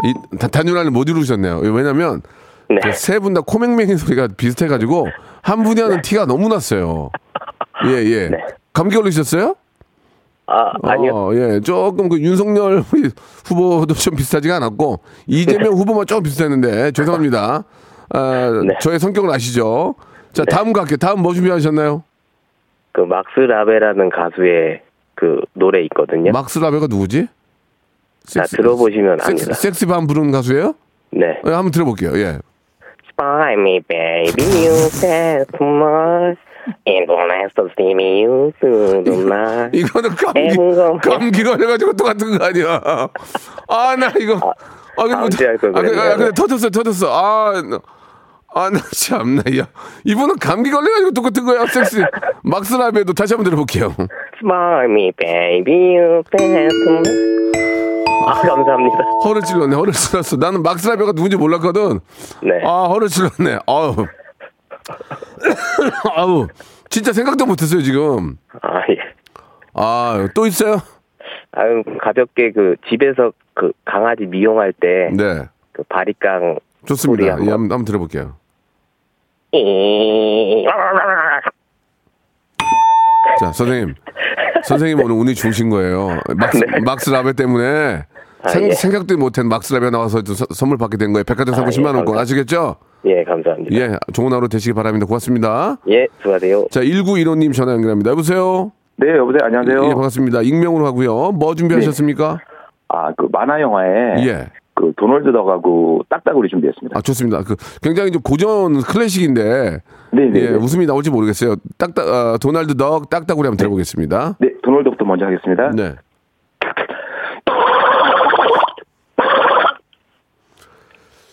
이 0.05 0.37
다- 0.39 0.47
단일화를 0.47 0.91
못 0.91 1.09
이루셨네요. 1.09 1.59
왜냐면 1.59 2.21
네. 2.69 2.79
세 2.91 3.19
분 3.19 3.33
다 3.33 3.41
코맹맹이 3.41 3.95
소리가 3.97 4.29
비슷해가지고 4.37 5.07
한 5.41 5.63
분이 5.63 5.79
하는 5.81 6.01
티가 6.01 6.25
너무 6.25 6.47
났어요. 6.49 7.09
예, 7.87 7.91
예. 8.03 8.29
네. 8.29 8.37
감기 8.73 8.95
걸리셨어요? 8.95 9.55
아, 10.47 10.71
아니요. 10.83 11.11
어, 11.13 11.35
예, 11.35 11.59
조금 11.59 12.07
그 12.09 12.19
윤석열 12.19 12.81
후보도 13.45 13.93
좀 13.93 14.15
비슷하지가 14.15 14.55
않았고 14.55 14.99
이재명 15.27 15.73
후보만 15.73 16.05
조금 16.05 16.23
비슷했는데 16.23 16.91
죄송합니다. 16.91 17.63
아, 18.09 18.61
네. 18.65 18.73
저의 18.79 18.99
성격을 18.99 19.29
아시죠? 19.29 19.95
자, 20.31 20.43
다음 20.45 20.71
갈게요. 20.71 20.97
다음 20.97 21.21
뭐 21.21 21.33
준비하셨나요? 21.33 22.03
그 22.93 23.01
막스 23.01 23.39
라베라는 23.41 24.09
가수의 24.09 24.81
그 25.15 25.41
노래 25.53 25.81
있거든요. 25.83 26.31
막스 26.31 26.59
라베가 26.59 26.87
누구지? 26.87 27.27
자, 28.25 28.43
들어보시면 28.43 29.19
섹스, 29.19 29.43
압니다. 29.43 29.53
섹스밤 29.53 30.07
부르는 30.07 30.31
가수예요? 30.31 30.75
네. 31.11 31.39
예, 31.45 31.51
한번 31.51 31.71
들어볼게요. 31.71 32.17
예. 32.17 32.39
Spy 33.11 33.53
me, 33.53 33.79
baby, 33.87 34.43
you 34.65 34.73
said 34.93 35.47
too 35.57 35.67
much. 35.67 36.39
Through 38.59 39.03
the 39.03 39.21
night. 39.21 39.77
이거는 39.77 40.09
감기. 40.15 41.09
감기 41.09 41.43
걸려가지고 41.43 41.93
똑같은 41.93 42.37
거 42.37 42.45
아니야. 42.45 42.81
아, 43.67 43.95
나 43.95 44.11
이거. 44.19 44.53
아, 44.99 45.03
근데, 45.03 45.37
주에 45.37 45.47
할걸 45.47 45.77
아, 45.77 45.81
근데, 45.81 45.99
아. 45.99 46.15
근데 46.17 46.31
터졌어, 46.33 46.69
터졌어. 46.69 47.07
아, 47.11 47.61
나- 47.61 47.79
아, 48.55 48.69
나 48.71 48.79
참나, 48.91 49.43
야. 49.59 49.67
이분은 50.05 50.37
감기 50.39 50.71
걸려가지고 50.71 51.11
똑같은 51.11 51.45
거야, 51.45 51.65
섹스. 51.67 52.03
막스 52.43 52.73
라베도 52.75 53.13
다시 53.13 53.33
한번 53.35 53.43
들어볼게요. 53.45 53.93
Spy 54.41 54.85
me, 54.85 55.11
baby, 55.11 55.97
you. 55.97 56.23
아, 58.25 58.33
감사합니다. 58.41 58.97
허를 59.23 59.41
찔렀네, 59.43 59.75
허를 59.75 59.93
찔렀어. 59.93 60.35
나는 60.37 60.63
막스 60.63 60.87
라베가 60.89 61.11
누군지 61.11 61.37
몰랐거든. 61.37 61.99
네. 62.41 62.61
아, 62.65 62.85
허를 62.89 63.07
찔렀네. 63.09 63.59
아우. 63.67 63.95
아우. 66.15 66.47
진짜 66.89 67.11
생각도 67.13 67.45
못했어요, 67.45 67.81
지금. 67.81 68.37
아, 68.61 68.81
예. 68.89 68.97
아, 69.73 70.27
또 70.33 70.45
있어요? 70.45 70.77
아유, 71.51 71.83
가볍게 72.01 72.51
그 72.51 72.75
집에서 72.89 73.31
그 73.53 73.71
강아지 73.85 74.25
미용할 74.25 74.73
때그 74.73 75.15
네. 75.15 75.49
바리깡 75.89 76.59
좋습니다. 76.85 77.25
예, 77.25 77.29
한번. 77.31 77.51
한번, 77.51 77.85
들어볼게요. 77.85 78.35
자, 83.39 83.51
선생님. 83.51 83.95
선생님 84.63 84.99
오늘 84.99 85.15
운이 85.15 85.35
좋으신 85.35 85.69
거예요. 85.69 86.19
막스, 86.35 86.59
막스 86.83 87.09
라베 87.09 87.33
때문에 87.33 88.05
생, 88.49 88.61
네. 88.63 88.67
아, 88.67 88.69
예. 88.69 88.73
생각도 88.73 89.17
못한 89.17 89.47
막스 89.47 89.73
라베 89.73 89.89
나와서 89.89 90.21
선물 90.53 90.77
받게 90.77 90.97
된 90.97 91.13
거예요. 91.13 91.23
백화점 91.23 91.55
상품 91.55 91.69
아, 91.69 91.71
예, 91.71 91.77
10만 91.77 91.85
원권 91.85 92.15
감사합니다. 92.15 92.21
아시겠죠? 92.21 92.75
예, 93.05 93.23
감사합니다. 93.23 93.75
예, 93.75 93.97
좋은 94.13 94.31
하루 94.33 94.47
되시기 94.49 94.73
바랍니다. 94.73 95.05
고맙습니다. 95.05 95.77
예, 95.89 96.07
수고하세요. 96.19 96.67
자, 96.71 96.81
1915님 96.81 97.53
전화 97.53 97.73
연결합니다. 97.73 98.11
여보세요? 98.11 98.71
네, 98.97 99.15
여보세요. 99.15 99.39
안녕하세요. 99.43 99.85
예, 99.85 99.93
반갑습니다. 99.93 100.41
익명으로 100.41 100.85
하고요. 100.85 101.31
뭐 101.31 101.55
준비하셨습니까? 101.55 102.39
아, 102.89 103.11
그 103.15 103.27
만화 103.31 103.61
영화에 103.61 104.25
예. 104.25 104.47
그 104.73 104.93
도널드 104.95 105.31
덕하고 105.31 106.01
딱딱우리 106.09 106.49
준비했습니다. 106.49 106.97
아, 106.97 107.01
좋습니다. 107.01 107.41
그 107.43 107.55
굉장히 107.81 108.11
좀 108.11 108.21
고전 108.21 108.81
클래식인데 108.81 109.81
네, 110.11 110.25
네. 110.31 110.39
예, 110.39 110.49
네. 110.51 110.55
웃음이 110.55 110.85
나올지 110.85 111.09
모르겠어요. 111.09 111.55
딱딱 111.77 112.07
아, 112.07 112.37
도날드 112.39 112.75
덕 112.77 113.09
딱딱우리 113.09 113.47
한번 113.47 113.57
들어보겠습니다. 113.57 114.37
네, 114.39 114.49
도널드 114.63 114.85
덕부터 114.85 115.05
먼저 115.05 115.25
하겠습니다. 115.25 115.71
네. 115.71 115.95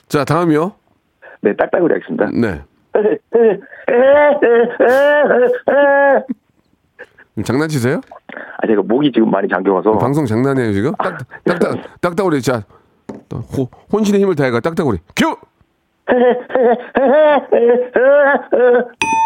자, 0.09 0.25
다음이요. 0.25 0.73
네, 1.41 1.55
딱딱우리 1.57 1.93
하겠습니다. 1.95 2.31
네. 2.33 2.63
장난치세요? 7.45 8.01
아, 8.59 8.67
제가 8.67 8.83
목이 8.83 9.13
지금 9.13 9.31
많이 9.31 9.49
잠겨와서 9.49 9.99
방송 9.99 10.25
장난이에요 10.25 10.73
지금? 10.73 10.93
딱, 10.97 11.19
딱딱 11.45 12.01
딱딱우리 12.01 12.41
자또 12.41 13.39
호, 13.57 13.69
혼신의 13.93 14.21
힘을 14.21 14.37
다해가 14.37 14.61
딱딱우리 14.61 14.99
큐. 15.17 15.37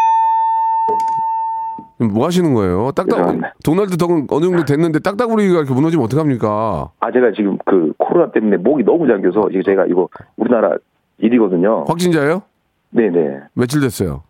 뭐 1.99 2.27
하시는 2.27 2.55
거예요? 2.55 2.93
딱딱 2.93 3.11
죄송합니다. 3.11 3.55
도널드 3.65 3.97
덕은 3.97 4.27
어느 4.31 4.45
정도 4.45 4.65
됐는데 4.65 5.01
딱딱우리가 5.01 5.59
이렇게 5.59 5.75
무너지면 5.75 6.05
어떡합니까? 6.05 6.91
아, 7.01 7.11
제가 7.13 7.33
지금 7.37 7.59
그 7.67 7.93
코로나 7.99 8.31
때문에 8.31 8.57
목이 8.59 8.85
너무 8.85 9.07
잠겨서 9.09 9.49
이거 9.51 9.63
제가 9.65 9.87
이거 9.87 10.09
우리나라 10.37 10.77
일이거든요. 11.19 11.85
확진자예요? 11.89 12.43
네, 12.91 13.11
네. 13.11 13.41
며칠 13.55 13.81
됐어요? 13.81 14.23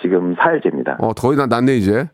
지금 0.00 0.34
사흘째입니다. 0.36 0.98
어 1.00 1.12
거의 1.12 1.36
다 1.36 1.46
낫네 1.46 1.76
이제. 1.76 2.08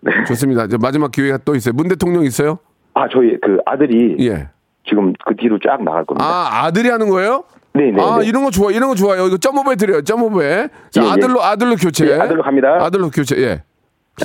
네. 0.00 0.12
좋습니다. 0.26 0.64
이제 0.64 0.76
마지막 0.80 1.10
기회가 1.10 1.38
또 1.38 1.54
있어요. 1.54 1.74
문 1.74 1.88
대통령 1.88 2.24
있어요? 2.24 2.58
아, 2.94 3.08
저희 3.10 3.38
그 3.40 3.58
아들이 3.64 4.16
예. 4.20 4.48
지금 4.88 5.12
그 5.24 5.34
뒤로 5.36 5.58
쫙 5.58 5.82
나갈 5.82 6.04
겁니다. 6.04 6.24
아 6.26 6.64
아들이 6.64 6.88
하는 6.90 7.08
거예요? 7.08 7.44
네, 7.72 7.90
네. 7.90 8.02
아 8.02 8.18
네. 8.18 8.26
이런 8.26 8.44
거 8.44 8.50
좋아 8.50 8.70
이런 8.70 8.88
거 8.88 8.94
좋아요. 8.94 9.26
이거 9.26 9.36
점오배 9.38 9.76
드려요. 9.76 10.02
점오배. 10.02 10.68
자 10.90 11.02
예, 11.02 11.06
예. 11.06 11.10
아들로 11.10 11.42
아들로 11.42 11.76
교체. 11.76 12.06
예, 12.10 12.14
아들로 12.18 12.42
갑니다. 12.42 12.78
아들로 12.80 13.10
교체. 13.10 13.36
예. 13.38 13.62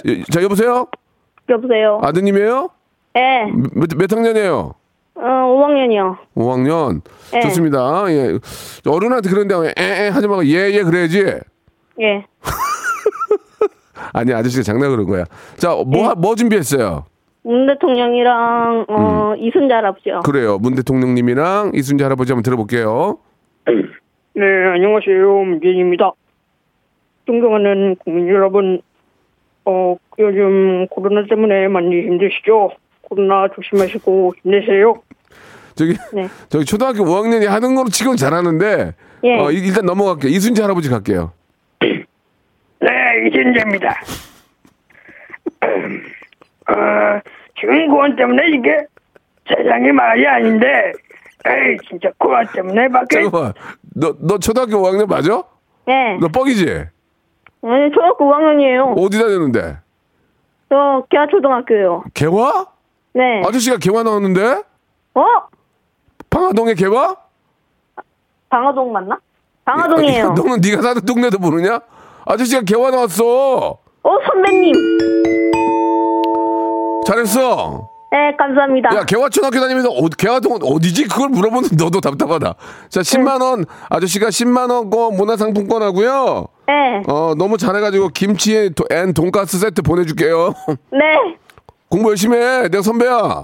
예, 0.05 0.23
자 0.31 0.41
여보세요? 0.43 0.88
여보세요? 1.49 1.99
아드님이에요? 2.03 2.69
예, 3.17 3.45
몇, 3.73 3.89
몇 3.97 4.12
학년이에요? 4.12 4.73
어, 5.15 5.21
5학년이요. 5.21 6.17
5학년. 6.36 7.01
예. 7.36 7.39
좋습니다. 7.41 8.03
예. 8.10 8.38
어른한테 8.86 9.29
그런데 9.29 9.55
에에 9.77 10.10
하지 10.10 10.27
말고 10.27 10.45
예예 10.45 10.84
그래야지. 10.84 11.19
예. 12.01 12.25
아니 14.13 14.34
아저씨가 14.34 14.63
장난 14.63 14.89
그런 14.91 15.05
거야. 15.05 15.23
자, 15.58 15.69
뭐 15.86 16.10
하- 16.10 16.15
뭐 16.15 16.36
준비했어요? 16.36 17.05
문 17.43 17.67
대통령이랑, 17.67 18.86
어, 18.89 19.34
음. 19.38 19.43
이순재 19.45 19.73
할아버지요. 19.73 20.21
그래요. 20.21 20.58
문 20.58 20.75
대통령님이랑 20.75 21.71
이순재 21.75 22.03
할아버지 22.03 22.31
한번 22.31 22.43
들어볼게요. 22.43 23.17
네, 24.36 24.43
안녕하세요. 24.73 25.31
문재인입니다. 25.45 26.12
존경하는 27.25 27.95
국민 28.03 28.27
여러분, 28.29 28.81
어, 29.65 29.95
요즘 30.19 30.88
코로나 30.88 31.25
때문에 31.28 31.67
많이 31.67 32.01
힘드시죠? 32.01 32.71
코로나 33.01 33.47
조심하시고 33.56 34.34
힘내세요. 34.43 35.01
저기 35.75 35.95
네. 36.13 36.28
저기 36.49 36.65
초등학교 36.65 37.04
5학년이 37.04 37.45
하는 37.47 37.75
거로 37.75 37.89
치고는 37.89 38.17
잘하는데 38.17 38.93
예. 39.23 39.39
어, 39.39 39.51
일- 39.51 39.65
일단 39.65 39.86
넘어갈게요. 39.86 40.32
이순재 40.32 40.62
할아버지 40.62 40.89
갈게요. 40.89 41.34
네, 41.82 42.89
이순재입니다. 43.28 43.95
어, 46.67 47.19
지금 47.60 47.88
고원 47.89 48.15
때문에 48.15 48.43
이게 48.49 48.78
세상이 49.47 49.91
말이 49.91 50.25
아닌데, 50.28 50.91
에이, 51.45 51.78
진짜 51.88 52.10
고원 52.17 52.45
때문에 52.54 52.88
밖에. 52.89 53.21
잠깐만. 53.21 53.54
너, 53.95 54.15
너 54.19 54.38
초등학교 54.39 54.78
5학년 54.82 55.08
맞아? 55.08 55.43
네. 55.86 56.17
너 56.19 56.28
뻑이지? 56.28 56.65
네, 57.65 57.89
초등학교 57.89 58.25
5학년이에요. 58.25 58.95
어디 59.04 59.17
다녔는데? 59.17 59.78
저 60.69 61.04
개화 61.10 61.25
초등학교요. 61.32 62.04
개화? 62.13 62.67
네. 63.13 63.41
아저씨가 63.43 63.78
개화 63.78 64.04
나왔는데? 64.04 64.62
어? 65.15 65.23
방화동의 66.30 66.75
개화? 66.75 67.15
방화동 68.49 68.91
맞나? 68.91 69.17
방화동이에요. 69.65 70.34
너는 70.34 70.62
네가 70.62 70.82
사는 70.84 71.01
동네도 71.04 71.39
모르냐? 71.39 71.80
아저씨가 72.25 72.62
개화 72.62 72.91
나왔어. 72.91 73.23
어, 74.04 74.10
선배님. 74.28 74.73
잘했어. 77.08 77.89
네, 78.12 78.36
감사합니다. 78.38 78.96
야, 78.96 79.04
개화초등학교 79.04 79.60
다니면서 79.60 79.89
어, 79.89 80.08
개화동 80.18 80.54
어디지? 80.62 81.08
그걸 81.08 81.30
물어보는 81.30 81.70
너도 81.78 82.00
답답하다. 82.00 82.56
자, 82.89 83.02
10만 83.02 83.41
원 83.41 83.65
아저씨가 83.89 84.28
10만 84.28 84.72
원권 84.72 85.15
문화상품권 85.18 85.82
하고요. 85.82 86.46
네. 86.68 87.02
어, 87.08 87.34
너무 87.38 87.58
잘해가지고 87.58 88.10
김치에 88.10 88.70
도- 88.70 88.86
and 88.89 89.13
돈가스 89.13 89.58
세트 89.60 89.82
보내줄게요. 89.82 90.54
네. 90.91 91.00
공부 91.89 92.10
열심히 92.10 92.38
해. 92.38 92.70
내가 92.70 92.82
선배야. 92.82 93.44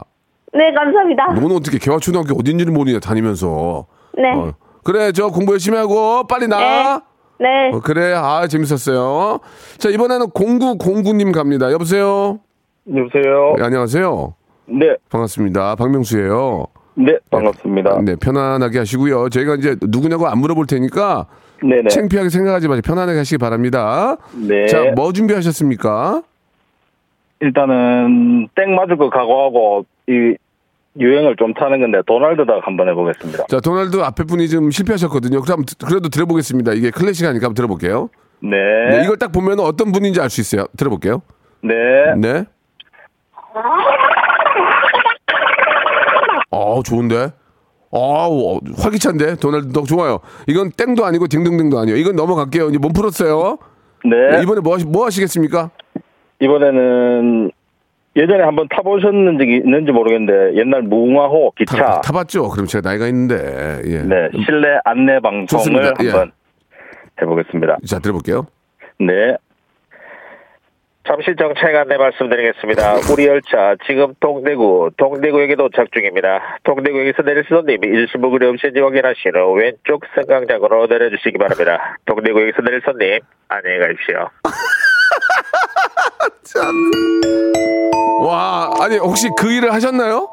네, 0.53 0.73
감사합니다. 0.73 1.27
너는 1.33 1.55
어떻게 1.55 1.77
개화초등학교 1.77 2.37
어딘지를 2.39 2.71
모르냐 2.71 2.99
다니면서. 2.99 3.85
네. 4.17 4.31
어, 4.33 4.53
그래, 4.83 5.11
저 5.11 5.27
공부 5.29 5.53
열심히 5.53 5.77
하고 5.77 6.25
빨리 6.27 6.47
나. 6.47 7.01
네. 7.39 7.71
어, 7.73 7.79
그래, 7.81 8.13
아 8.15 8.47
재밌었어요. 8.47 9.39
자 9.79 9.89
이번에는 9.89 10.27
0909님 10.27 11.33
갑니다. 11.33 11.71
여보세요. 11.71 12.39
여보세요. 12.87 13.55
네, 13.57 13.63
안녕하세요. 13.63 14.35
네, 14.71 14.95
반갑습니다. 15.09 15.75
박명수예요. 15.75 16.65
네, 16.95 17.17
반갑습니다. 17.29 18.01
네, 18.03 18.15
편안하게 18.15 18.79
하시고요. 18.79 19.29
저희가 19.29 19.55
이제 19.55 19.75
누구냐고 19.81 20.27
안 20.27 20.39
물어볼 20.39 20.67
테니까 20.67 21.27
네네. 21.61 21.89
창피하게 21.89 22.29
생각하지 22.29 22.67
마시고 22.67 22.87
편안하게 22.87 23.19
하시기 23.19 23.37
바랍니다. 23.37 24.17
네. 24.33 24.67
자, 24.67 24.91
뭐 24.95 25.13
준비하셨습니까? 25.13 26.23
일단은 27.39 28.47
땡 28.55 28.75
맞을 28.75 28.97
거 28.97 29.09
각오하고 29.09 29.85
이 30.07 30.35
유행을 30.99 31.35
좀 31.37 31.53
타는 31.53 31.79
건데 31.79 31.99
도날드닥 32.05 32.65
한번 32.67 32.89
해보겠습니다. 32.89 33.45
자, 33.47 33.59
도날드 33.61 34.01
앞에 34.01 34.23
분이 34.25 34.49
좀 34.49 34.71
실패하셨거든요. 34.71 35.41
그럼 35.41 35.63
그래도 35.87 36.09
들어보겠습니다. 36.09 36.73
이게 36.73 36.91
클래식 36.91 37.25
하니까 37.25 37.45
한번 37.45 37.55
들어볼게요. 37.55 38.09
네. 38.41 38.57
네, 38.89 39.03
이걸 39.03 39.17
딱 39.17 39.31
보면 39.31 39.59
어떤 39.59 39.91
분인지 39.91 40.19
알 40.19 40.29
수 40.29 40.41
있어요. 40.41 40.65
들어볼게요. 40.75 41.21
네. 41.61 41.73
네. 42.17 42.43
어, 46.51 46.83
좋은데? 46.83 47.31
어, 47.91 48.59
활기찬데? 48.77 49.35
도날드 49.35 49.73
덕 49.73 49.85
좋아요. 49.85 50.19
이건 50.47 50.71
땡도 50.71 51.03
아니고 51.05 51.27
딩동댕도 51.27 51.77
아니에요. 51.79 51.97
이건 51.97 52.15
넘어갈게요. 52.15 52.69
이제 52.69 52.77
몸 52.77 52.93
풀었어요. 52.93 53.57
네. 54.05 54.41
이번에 54.41 54.61
뭐, 54.61 54.75
하시, 54.75 54.85
뭐 54.85 55.05
하시겠습니까? 55.05 55.71
이번에는 56.39 57.51
예전에 58.15 58.43
한번 58.43 58.67
타보셨는지 58.69 59.45
있는지 59.45 59.91
모르겠는데 59.91 60.57
옛날 60.59 60.81
무궁화호 60.83 61.51
기차 61.57 61.77
타, 61.77 62.01
타봤죠? 62.01 62.49
그럼 62.49 62.65
제가 62.67 62.89
나이가 62.89 63.07
있는데. 63.07 63.81
예. 63.85 64.01
네 64.03 64.29
실내 64.45 64.67
안내 64.83 65.19
방송을 65.21 65.47
좋습니다. 65.47 65.93
예. 66.03 66.09
한번 66.09 66.31
해보겠습니다. 67.21 67.77
자, 67.85 67.99
들어볼게요. 67.99 68.47
네. 68.99 69.37
잠시 71.07 71.35
정책 71.37 71.75
안내 71.75 71.97
말씀드리겠습니다. 71.97 72.93
우리 73.11 73.25
열차 73.25 73.75
지금 73.87 74.13
동대구, 74.19 74.91
동대구역에 74.97 75.55
도착 75.55 75.91
중입니다. 75.91 76.59
동대구역에서 76.63 77.23
내릴 77.23 77.43
손님 77.49 77.83
일시불 77.83 78.29
무료 78.29 78.49
없인지 78.49 78.79
확인하신 78.79 79.35
후 79.35 79.53
왼쪽 79.53 80.03
승강장으로 80.15 80.85
내려주시기 80.87 81.39
바랍니다. 81.39 81.97
동대구역에서 82.05 82.61
내릴 82.61 82.81
손님 82.85 83.19
안녕히 83.47 83.79
가십시오. 83.79 84.29
와, 88.23 88.69
아니, 88.79 88.97
혹시 88.97 89.29
그 89.37 89.51
일을 89.51 89.73
하셨나요? 89.73 90.31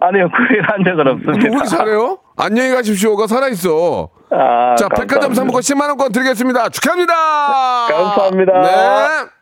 아니요, 0.00 0.28
그 0.30 0.54
일 0.54 0.62
한 0.62 0.82
적은 0.84 1.06
왜 1.06 1.12
없습니다. 1.12 1.48
이렇게 1.48 1.66
잘해요? 1.68 2.18
안녕히 2.38 2.70
가십시오가 2.70 3.26
살아있어. 3.26 4.08
아, 4.30 4.74
자, 4.76 4.88
감사합니다. 4.88 5.00
백화점 5.00 5.34
상품권 5.34 5.62
10만원권 5.62 6.12
드리겠습니다. 6.12 6.68
축하합니다! 6.70 7.14
감사합니다. 7.88 8.60
네. 8.60 9.36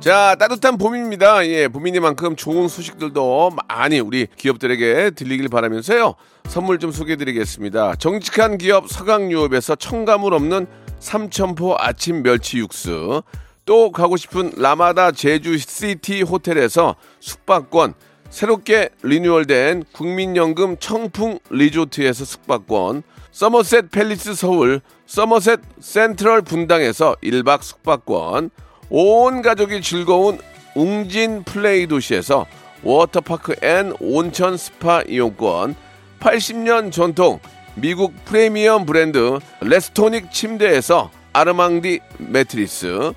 자, 0.00 0.34
따뜻한 0.34 0.78
봄입니다. 0.78 1.46
예, 1.46 1.68
봄이니만큼 1.68 2.34
좋은 2.34 2.66
소식들도 2.66 3.52
많이 3.68 4.00
우리 4.00 4.26
기업들에게 4.36 5.10
들리길 5.10 5.48
바라면서요. 5.48 6.14
선물 6.48 6.80
좀 6.80 6.90
소개해 6.90 7.14
드리겠습니다. 7.16 7.94
정직한 7.94 8.58
기업 8.58 8.88
서강유업에서 8.88 9.76
첨가물 9.76 10.34
없는 10.34 10.66
삼천포 10.98 11.76
아침 11.78 12.24
멸치 12.24 12.58
육수. 12.58 13.22
또 13.64 13.92
가고 13.92 14.16
싶은 14.16 14.54
라마다 14.56 15.12
제주 15.12 15.56
시티 15.56 16.22
호텔에서 16.22 16.96
숙박권. 17.20 17.94
새롭게 18.32 18.88
리뉴얼된 19.02 19.84
국민연금 19.92 20.78
청풍 20.78 21.38
리조트에서 21.50 22.24
숙박권. 22.24 23.02
서머셋 23.30 23.90
팰리스 23.90 24.34
서울, 24.34 24.80
서머셋 25.06 25.60
센트럴 25.80 26.40
분당에서 26.40 27.14
1박 27.22 27.62
숙박권. 27.62 28.50
온 28.88 29.42
가족이 29.42 29.82
즐거운 29.82 30.38
웅진 30.74 31.44
플레이 31.44 31.86
도시에서 31.86 32.46
워터파크 32.82 33.54
앤 33.62 33.92
온천 34.00 34.56
스파 34.56 35.02
이용권, 35.02 35.74
80년 36.20 36.90
전통 36.90 37.38
미국 37.74 38.14
프리미엄 38.24 38.86
브랜드 38.86 39.40
레스토닉 39.60 40.32
침대에서 40.32 41.10
아르망디 41.34 42.00
매트리스, 42.16 43.12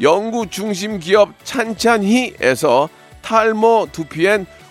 영구 0.00 0.48
중심 0.50 0.98
기업 0.98 1.30
찬찬히에서 1.44 2.88
탈모 3.22 3.88
두피엔 3.90 4.46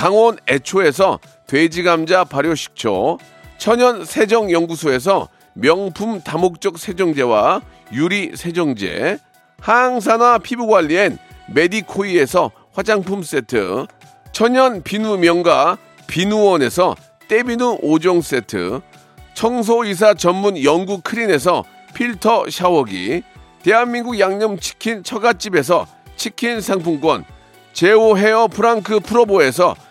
강원 0.00 0.38
애초에서 0.48 1.18
돼지 1.46 1.82
감자 1.82 2.24
발효식초, 2.24 3.18
천연 3.58 4.06
세정 4.06 4.50
연구소에서 4.50 5.28
명품 5.52 6.22
다목적 6.22 6.78
세정제와 6.78 7.60
유리 7.92 8.34
세정제, 8.34 9.18
항산화 9.60 10.38
피부 10.38 10.66
관리엔 10.68 11.18
메디코이에서 11.52 12.50
화장품 12.72 13.22
세트, 13.22 13.88
천연 14.32 14.82
비누 14.82 15.18
명가 15.18 15.76
비누원에서 16.06 16.94
때비누 17.28 17.80
5종 17.82 18.22
세트, 18.22 18.80
청소이사 19.34 20.14
전문 20.14 20.64
영구 20.64 21.02
크린에서 21.02 21.62
필터 21.92 22.48
샤워기, 22.48 23.22
대한민국 23.62 24.18
양념치킨 24.18 25.02
처갓집에서 25.02 25.86
치킨 26.16 26.62
상품권, 26.62 27.22
제오 27.74 28.16
헤어 28.16 28.48
프랑크 28.48 29.00
프로보에서 29.00 29.76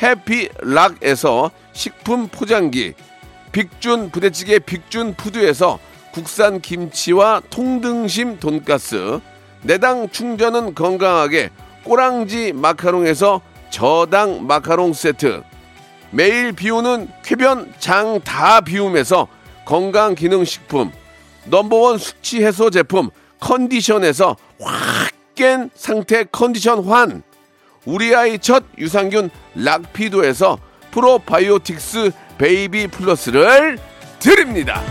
해피락에서 0.00 1.50
식품 1.72 2.28
포장기, 2.28 2.94
빅준 3.52 4.10
부대찌개 4.10 4.58
빅준 4.58 5.14
푸드에서 5.14 5.78
국산 6.12 6.60
김치와 6.60 7.42
통등심 7.50 8.38
돈가스, 8.38 9.20
내당 9.62 10.08
충전은 10.10 10.74
건강하게 10.74 11.50
꼬랑지 11.84 12.52
마카롱에서 12.52 13.40
저당 13.70 14.46
마카롱 14.46 14.92
세트, 14.92 15.42
매일 16.10 16.52
비우는 16.52 17.08
쾌변 17.24 17.72
장 17.78 18.20
다 18.20 18.60
비움에서 18.60 19.26
건강 19.64 20.14
기능 20.14 20.44
식품, 20.44 20.92
넘버원 21.46 21.98
숙취 21.98 22.44
해소 22.44 22.70
제품 22.70 23.10
컨디션에서 23.40 24.36
확 24.60 25.14
깬 25.34 25.68
상태 25.74 26.24
컨디션 26.24 26.84
환, 26.84 27.22
우리 27.84 28.14
아이 28.14 28.38
첫 28.38 28.64
유산균 28.78 29.30
락피도에서 29.56 30.58
프로바이오틱스 30.90 32.12
베이비 32.38 32.88
플러스를 32.88 33.78
드립니다. 34.18 34.82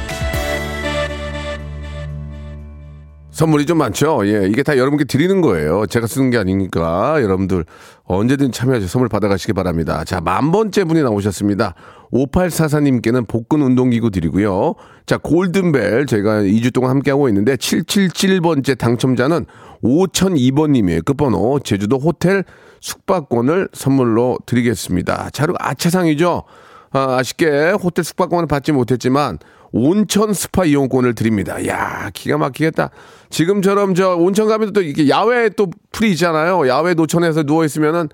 선물이 3.34 3.66
좀 3.66 3.80
많죠. 3.80 4.28
예, 4.28 4.48
이게 4.48 4.62
다 4.62 4.78
여러분께 4.78 5.06
드리는 5.06 5.42
거예요. 5.42 5.88
제가 5.88 6.06
쓰는 6.06 6.30
게 6.30 6.38
아니니까 6.38 7.22
여러분들 7.24 7.66
언제든 8.04 8.52
참여해서 8.52 8.86
선물 8.88 9.10
받아가시기 9.10 9.54
바랍니다. 9.54 10.04
자, 10.04 10.22
만 10.22 10.52
번째 10.52 10.84
분이 10.84 11.02
나오셨습니다. 11.02 11.74
5844님께는 12.14 13.28
복근 13.28 13.64
운동기구 13.64 14.12
드리고요. 14.12 14.76
자, 15.08 15.18
골든벨 15.18 16.06
저희가 16.06 16.42
2주 16.42 16.72
동안 16.72 16.92
함께하고 16.92 17.28
있는데 17.30 17.56
777번째 17.56 18.78
당첨자는 18.78 19.48
5002번님이에요. 19.84 21.04
끝번호 21.04 21.60
제주도 21.60 21.98
호텔 21.98 22.44
숙박권을 22.82 23.70
선물로 23.74 24.38
드리겠습니다. 24.46 25.32
자, 25.32 25.48
그리고 25.48 25.58
아차상이죠. 25.60 26.44
아, 26.92 27.18
아쉽게 27.18 27.72
호텔 27.82 28.06
숙박권을 28.06 28.46
받지 28.46 28.72
못했지만 28.72 29.40
온천 29.74 30.34
스파 30.34 30.66
이용권을 30.66 31.16
드립니다. 31.16 31.66
야 31.68 32.10
기가 32.14 32.38
막히겠다. 32.38 32.92
지금처럼 33.30 33.96
저 33.96 34.16
온천 34.16 34.48
가면 34.48 34.72
또 34.72 34.82
이게 34.82 35.10
야외 35.10 35.50
또 35.50 35.68
풀이 35.92 36.12
있잖아요. 36.12 36.68
야외 36.68 36.94
노천에서 36.94 37.44
누워 37.44 37.66
있으면은 37.66 38.08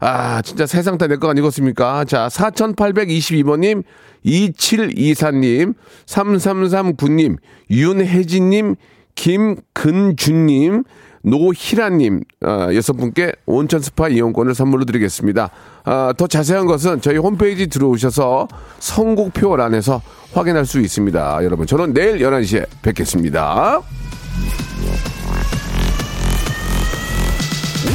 아 0.00 0.42
진짜 0.42 0.66
세상 0.66 0.98
다 0.98 1.06
내 1.06 1.16
거 1.16 1.28
아니겠습니까? 1.30 2.04
자 2.06 2.26
4822번님, 2.28 3.84
2724님, 4.24 5.74
3339님, 6.06 7.36
윤혜진님, 7.70 8.74
김근준님, 9.14 10.84
노희라님 11.22 12.22
아, 12.42 12.68
여섯 12.74 12.92
분께 12.94 13.32
온천 13.46 13.80
스파 13.80 14.08
이용권을 14.08 14.54
선물로 14.54 14.84
드리겠습니다. 14.84 15.50
아, 15.84 16.12
더 16.16 16.26
자세한 16.26 16.66
것은 16.66 17.00
저희 17.00 17.16
홈페이지 17.16 17.68
들어오셔서 17.68 18.48
선곡표란에서 18.78 20.02
확인할 20.34 20.66
수 20.66 20.80
있습니다. 20.80 21.44
여러분 21.44 21.66
저는 21.66 21.94
내일 21.94 22.18
11시에 22.18 22.66
뵙겠습니다. 22.82 23.80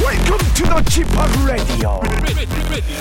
Welcome 0.00 0.38
to 0.54 0.64
the 0.66 0.82
Chip 0.88 1.08
Radio. 1.44 2.00
ready, 2.22 2.46
ready, 2.46 2.70
ready. 2.70 2.94